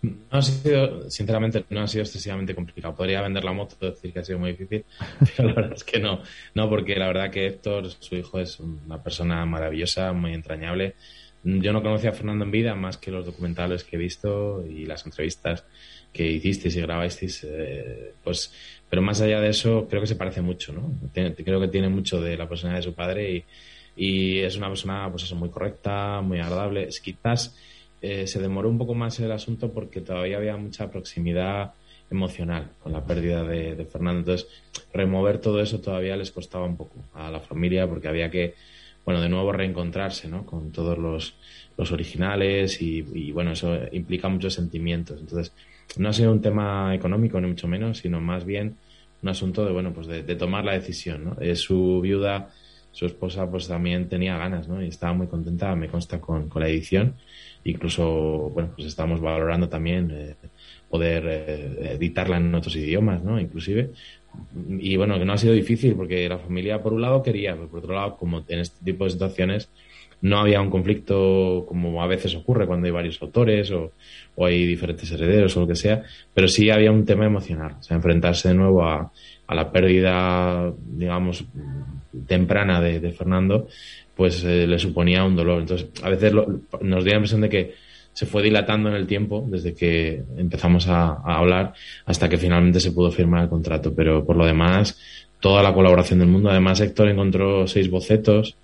[0.01, 2.95] No ha sido, sinceramente, no ha sido excesivamente complicado.
[2.95, 4.83] Podría vender la moto, decir que ha sido muy difícil,
[5.37, 6.21] pero la verdad es que no.
[6.55, 10.95] No, porque la verdad que Héctor, su hijo, es una persona maravillosa, muy entrañable.
[11.43, 14.85] Yo no conocía a Fernando en vida más que los documentales que he visto y
[14.85, 15.65] las entrevistas
[16.13, 18.53] que hicisteis y grabasteis, eh, pues,
[18.89, 20.91] pero más allá de eso, creo que se parece mucho, ¿no?
[21.13, 23.43] Creo que tiene mucho de la personalidad de su padre y,
[23.95, 26.83] y es una persona, pues eso, muy correcta, muy agradable.
[26.87, 27.57] Es, quizás
[28.01, 31.73] eh, se demoró un poco más el asunto porque todavía había mucha proximidad
[32.09, 34.19] emocional con la pérdida de Fernando.
[34.19, 34.47] Entonces,
[34.93, 38.53] remover todo eso todavía les costaba un poco a la familia porque había que,
[39.05, 40.45] bueno, de nuevo reencontrarse, ¿no?
[40.45, 41.35] Con todos los,
[41.77, 45.19] los originales y, y, bueno, eso implica muchos sentimientos.
[45.19, 45.53] Entonces,
[45.97, 48.77] no ha sido un tema económico, ni mucho menos, sino más bien
[49.21, 51.37] un asunto de, bueno, pues de, tomar la decisión, ¿no?
[51.39, 52.49] Eh, su viuda,
[52.91, 54.83] su esposa, pues también tenía ganas, ¿no?
[54.83, 57.15] Y estaba muy contenta, me consta, con, con la edición.
[57.63, 60.35] Incluso, bueno, pues estamos valorando también eh,
[60.89, 63.39] poder eh, editarla en otros idiomas, ¿no?
[63.39, 63.91] Inclusive.
[64.79, 67.67] Y bueno, que no ha sido difícil porque la familia, por un lado, quería, pero
[67.67, 69.69] por otro lado, como en este tipo de situaciones,
[70.21, 73.91] no había un conflicto como a veces ocurre cuando hay varios autores o,
[74.35, 76.03] o hay diferentes herederos o lo que sea,
[76.33, 79.11] pero sí había un tema emocional, o sea, enfrentarse de nuevo a,
[79.47, 81.43] a la pérdida, digamos,
[82.27, 83.67] temprana de, Fernando,
[84.15, 85.61] pues eh, le suponía un dolor.
[85.61, 87.73] Entonces, a veces lo- nos dio la impresión de que
[88.13, 91.73] se fue dilatando en el tiempo desde que empezamos a, hablar
[92.05, 93.93] hasta que finalmente se pudo firmar el contrato.
[93.93, 94.97] Pero por lo demás,
[95.39, 96.49] toda la colaboración del mundo.
[96.49, 98.55] Además, Héctor encontró seis bocetos.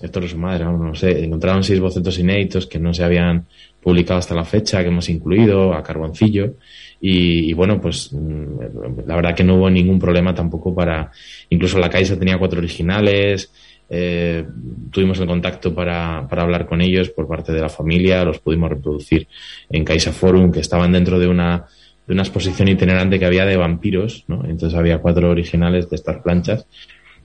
[0.00, 1.22] Héctor es su madre, vamos, no sé.
[1.24, 3.46] Encontraron seis bocetos inéditos que no se habían
[3.82, 6.54] publicado hasta la fecha, que hemos incluido a Carboncillo.
[7.00, 11.12] Y, y bueno, pues mm, la verdad que no hubo ningún problema tampoco para.
[11.50, 13.52] Incluso la Caixa tenía cuatro originales.
[13.88, 14.44] Eh,
[14.90, 18.70] tuvimos el contacto para, para hablar con ellos por parte de la familia, los pudimos
[18.70, 19.28] reproducir
[19.70, 21.64] en Caixa Forum, que estaban dentro de una,
[22.06, 24.44] de una exposición itinerante que había de vampiros, ¿no?
[24.44, 26.66] Entonces había cuatro originales de estas planchas.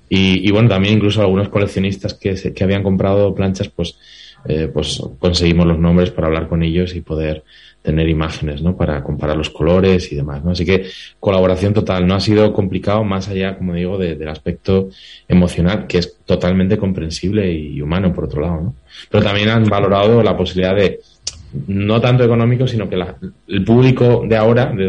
[0.09, 3.97] Y, y bueno, también incluso algunos coleccionistas que, se- que habían comprado planchas, pues,
[4.45, 7.43] eh, pues conseguimos los nombres para hablar con ellos y poder
[7.81, 8.77] tener imágenes, ¿no?
[8.77, 10.51] Para comparar los colores y demás, ¿no?
[10.51, 10.85] Así que
[11.19, 12.05] colaboración total.
[12.05, 14.89] No ha sido complicado más allá, como digo, de- del aspecto
[15.27, 18.75] emocional, que es totalmente comprensible y humano, por otro lado, ¿no?
[19.09, 20.99] Pero también han valorado la posibilidad de,
[21.67, 23.15] no tanto económico, sino que la-
[23.47, 24.87] el público de ahora, de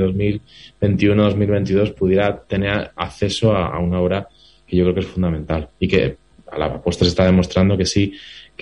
[0.81, 4.29] 2021-2022, pudiera tener acceso a, a una obra
[4.67, 6.17] que yo creo que es fundamental y que
[6.51, 8.13] a la postre se está demostrando que sí,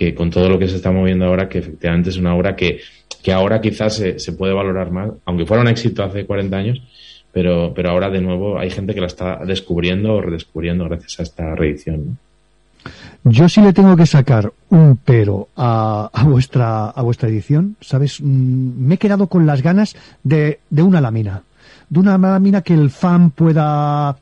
[0.00, 2.80] que con todo lo que se está moviendo ahora, que efectivamente es una obra que,
[3.22, 6.82] que ahora quizás se, puede valorar más, aunque fuera un éxito hace 40 años,
[7.30, 11.22] pero, pero ahora de nuevo hay gente que la está descubriendo o redescubriendo gracias a
[11.24, 12.16] esta reedición.
[13.24, 18.22] Yo sí le tengo que sacar un pero a, a vuestra a vuestra edición, ¿sabes?
[18.22, 21.42] Mm, Me he quedado con las ganas de, de una lámina.
[21.90, 24.16] De una lámina que el fan pueda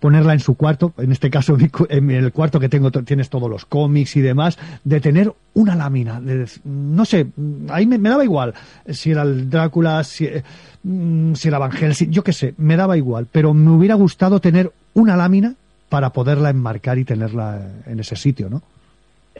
[0.00, 1.56] ponerla en su cuarto, en este caso
[1.88, 6.20] en el cuarto que tengo tienes todos los cómics y demás, de tener una lámina,
[6.20, 7.26] de no sé,
[7.68, 8.54] ahí me, daba igual
[8.88, 10.42] si era el Drácula, si, eh,
[10.82, 14.40] mm, si era Van Helsing, yo qué sé, me daba igual, pero me hubiera gustado
[14.40, 15.54] tener una lámina
[15.88, 18.62] para poderla enmarcar y tenerla en ese sitio, ¿no?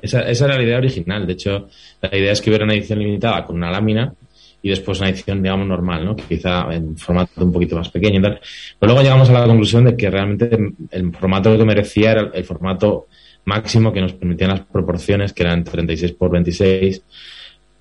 [0.01, 1.27] Esa, esa era la idea original.
[1.27, 1.69] De hecho,
[2.03, 4.13] la idea es que hubiera una edición limitada con una lámina
[4.67, 6.17] y después una edición, digamos, normal, ¿no?
[6.17, 8.41] Quizá en formato un poquito más pequeño y.
[8.77, 10.59] Pero luego llegamos a la conclusión de que realmente
[10.91, 13.07] el formato que merecía era el formato
[13.45, 17.01] máximo que nos permitían las proporciones, que eran 36 por 26.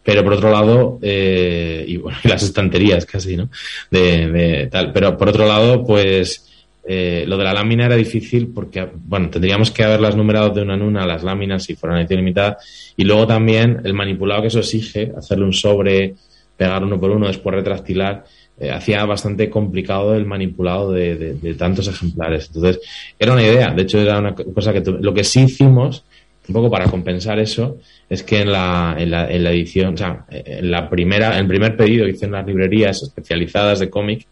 [0.04, 3.50] Pero por otro lado, eh, y bueno, y las estanterías casi, ¿no?
[3.90, 4.94] De, de tal.
[4.94, 6.46] Pero por otro lado, pues
[6.88, 10.76] eh, lo de la lámina era difícil porque, bueno, tendríamos que haberlas numerado de una
[10.76, 12.60] en una las láminas si fueran edición limitada.
[12.96, 16.14] Y luego también el manipulado que eso exige, hacerle un sobre,
[16.58, 18.24] pegar uno por uno, después retrastilar,
[18.60, 22.48] eh, hacía bastante complicado el manipulado de, de- de tantos ejemplares.
[22.48, 22.80] Entonces,
[23.20, 23.72] era una idea.
[23.74, 26.04] De hecho, era una co- cosa que lo que sí hicimos,
[26.48, 27.80] un poco para compensar eso,
[28.10, 31.48] es que en la, en la, en la edición, o sea, en la primera, el
[31.48, 34.26] primer pedido que hice en las librerías especializadas de cómic,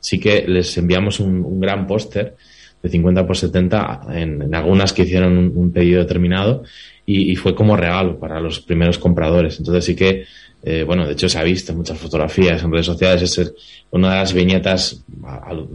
[0.00, 2.34] sí que les enviamos un, gran póster
[2.82, 6.62] de 50 por 70 en, algunas que hicieron un pedido determinado
[7.10, 9.58] y, fue como regalo para los primeros compradores.
[9.58, 10.24] Entonces sí que,
[10.62, 13.54] eh, bueno, de hecho se ha visto en muchas fotografías en redes sociales, es
[13.90, 15.04] una de las viñetas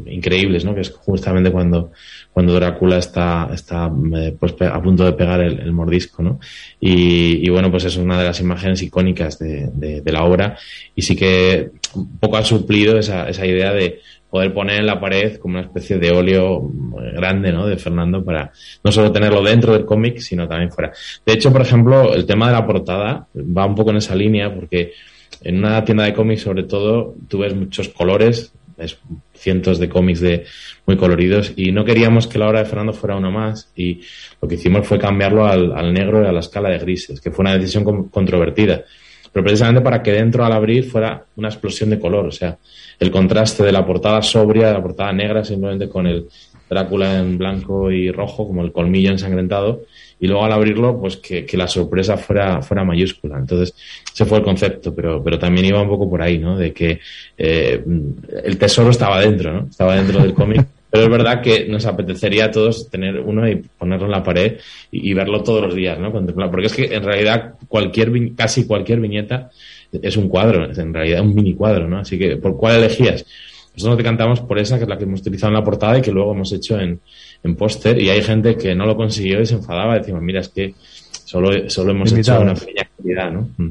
[0.05, 0.75] increíbles, ¿no?
[0.75, 1.91] Que es justamente cuando,
[2.31, 6.39] cuando Drácula está, está eh, pues a punto de pegar el, mordisco, ¿no?
[6.79, 10.57] Y, y bueno, pues es una de las imágenes icónicas de, de- de la obra
[10.95, 14.01] y sí que un poco ha suplido esa, esa idea de
[14.33, 16.67] poder poner en la pared como una especie de óleo
[16.99, 17.67] eh, grande, ¿no?
[17.67, 18.51] De Fernando para
[18.83, 20.91] no solo tenerlo dentro del cómic, sino también fuera.
[21.23, 24.51] De hecho, por ejemplo, el tema de la portada va un poco en esa línea
[24.51, 24.93] porque
[25.43, 28.97] en una tienda de cómics, sobre todo, tú ves muchos colores, ves
[29.35, 30.45] cientos de cómics de
[30.87, 34.01] muy coloridos y no queríamos que la obra de Fernando fuera una más y
[34.41, 37.29] lo que hicimos fue cambiarlo al, al negro y a la escala de grises, que
[37.29, 38.83] fue una decisión con- controvertida
[39.33, 42.57] pero precisamente para que dentro al abrir fuera una explosión de color, o sea,
[42.99, 46.27] el contraste de la portada sobria, de la portada negra, simplemente con el
[46.69, 49.83] Drácula en blanco y rojo, como el colmillo ensangrentado,
[50.19, 53.37] y luego al abrirlo, pues que, que la sorpresa fuera, fuera mayúscula.
[53.37, 53.75] Entonces,
[54.11, 56.57] ese fue el concepto, pero, pero también iba un poco por ahí, ¿no?
[56.57, 56.99] De que
[57.37, 57.83] eh,
[58.43, 59.67] el tesoro estaba dentro, ¿no?
[59.69, 60.65] Estaba dentro del cómic.
[60.93, 64.59] Pero es verdad que nos apetecería a todos tener uno y ponerlo en la pared
[64.91, 66.11] y, y verlo todos los días, ¿no?
[66.11, 66.51] Contemplar.
[66.51, 69.49] Porque es que en realidad cualquier casi cualquier viñeta
[69.91, 71.97] es un cuadro, es en realidad un mini cuadro, ¿no?
[71.97, 73.25] Así que, ¿por cuál elegías?
[73.75, 76.01] Nosotros te cantamos por esa, que es la que hemos utilizado en la portada y
[76.03, 76.99] que luego hemos hecho en,
[77.43, 77.99] en póster.
[77.99, 79.97] Y hay gente que no lo consiguió y se enfadaba.
[79.97, 80.75] Decimos, mira, es que
[81.25, 83.49] solo, solo hemos hecho una pequeña actividad, ¿no?
[83.57, 83.69] Mm.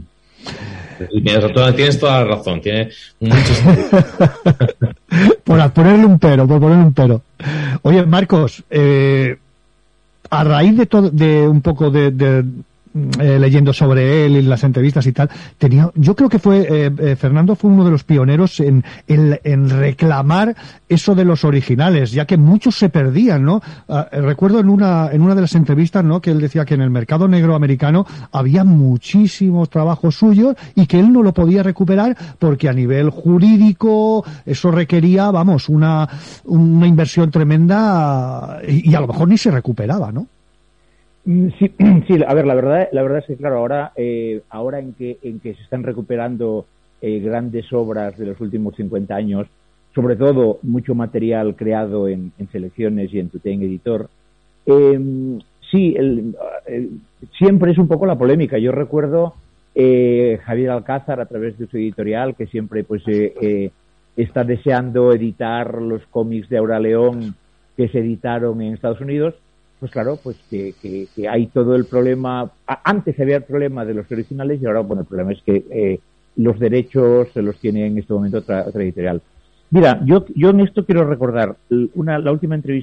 [1.10, 1.72] Tienes, toda-
[2.20, 2.90] la razón, tiene
[3.20, 4.04] mucho sentido.
[5.44, 7.22] por ponerle un pero, por ponerle un pero.
[7.82, 9.36] Oye, Marcos, eh,
[10.30, 12.44] a raíz de todo, de un poco de-
[12.94, 16.90] eh, leyendo sobre él en las entrevistas y tal, tenía, yo creo que fue, eh,
[16.98, 20.54] eh, Fernando fue uno de los pioneros en, en, reclamar
[20.90, 23.62] eso de los originales, ya que muchos se perdían, ¿no?
[23.88, 26.20] Uh, recuerdo en una, en una de las entrevistas, ¿no?
[26.20, 31.00] Que él decía que en el mercado negro americano había muchísimos trabajos suyos y que
[31.00, 36.06] él no lo podía recuperar porque a nivel jurídico eso requería, vamos, una,
[36.44, 40.26] una inversión tremenda y, y a lo mejor ni se recuperaba, ¿no?
[41.24, 41.72] Mm, Sí,
[42.08, 45.18] sí, a ver, la verdad, la verdad es que claro, ahora, eh, ahora en que
[45.22, 46.66] en que se están recuperando
[47.00, 49.46] eh, grandes obras de los últimos 50 años,
[49.94, 54.08] sobre todo mucho material creado en, en selecciones y en Tutén Editor,
[54.66, 55.38] eh,
[55.70, 56.34] sí, el,
[56.66, 56.90] el,
[57.38, 58.58] siempre es un poco la polémica.
[58.58, 59.34] Yo recuerdo
[59.74, 63.70] eh, Javier Alcázar a través de su editorial que siempre pues eh,
[64.16, 67.34] está deseando editar los cómics de Aura León
[67.76, 69.34] que se editaron en Estados Unidos
[69.82, 72.48] pues claro, pues que, que, hay todo el problema,
[72.84, 75.98] antes había el problema de los originales y ahora, bueno, el problema es que eh,
[76.36, 79.20] los derechos se los tiene en este momento otra, otra editorial.
[79.70, 81.56] Mira, yo, yo en esto quiero recordar
[81.94, 82.80] una, la última entrevista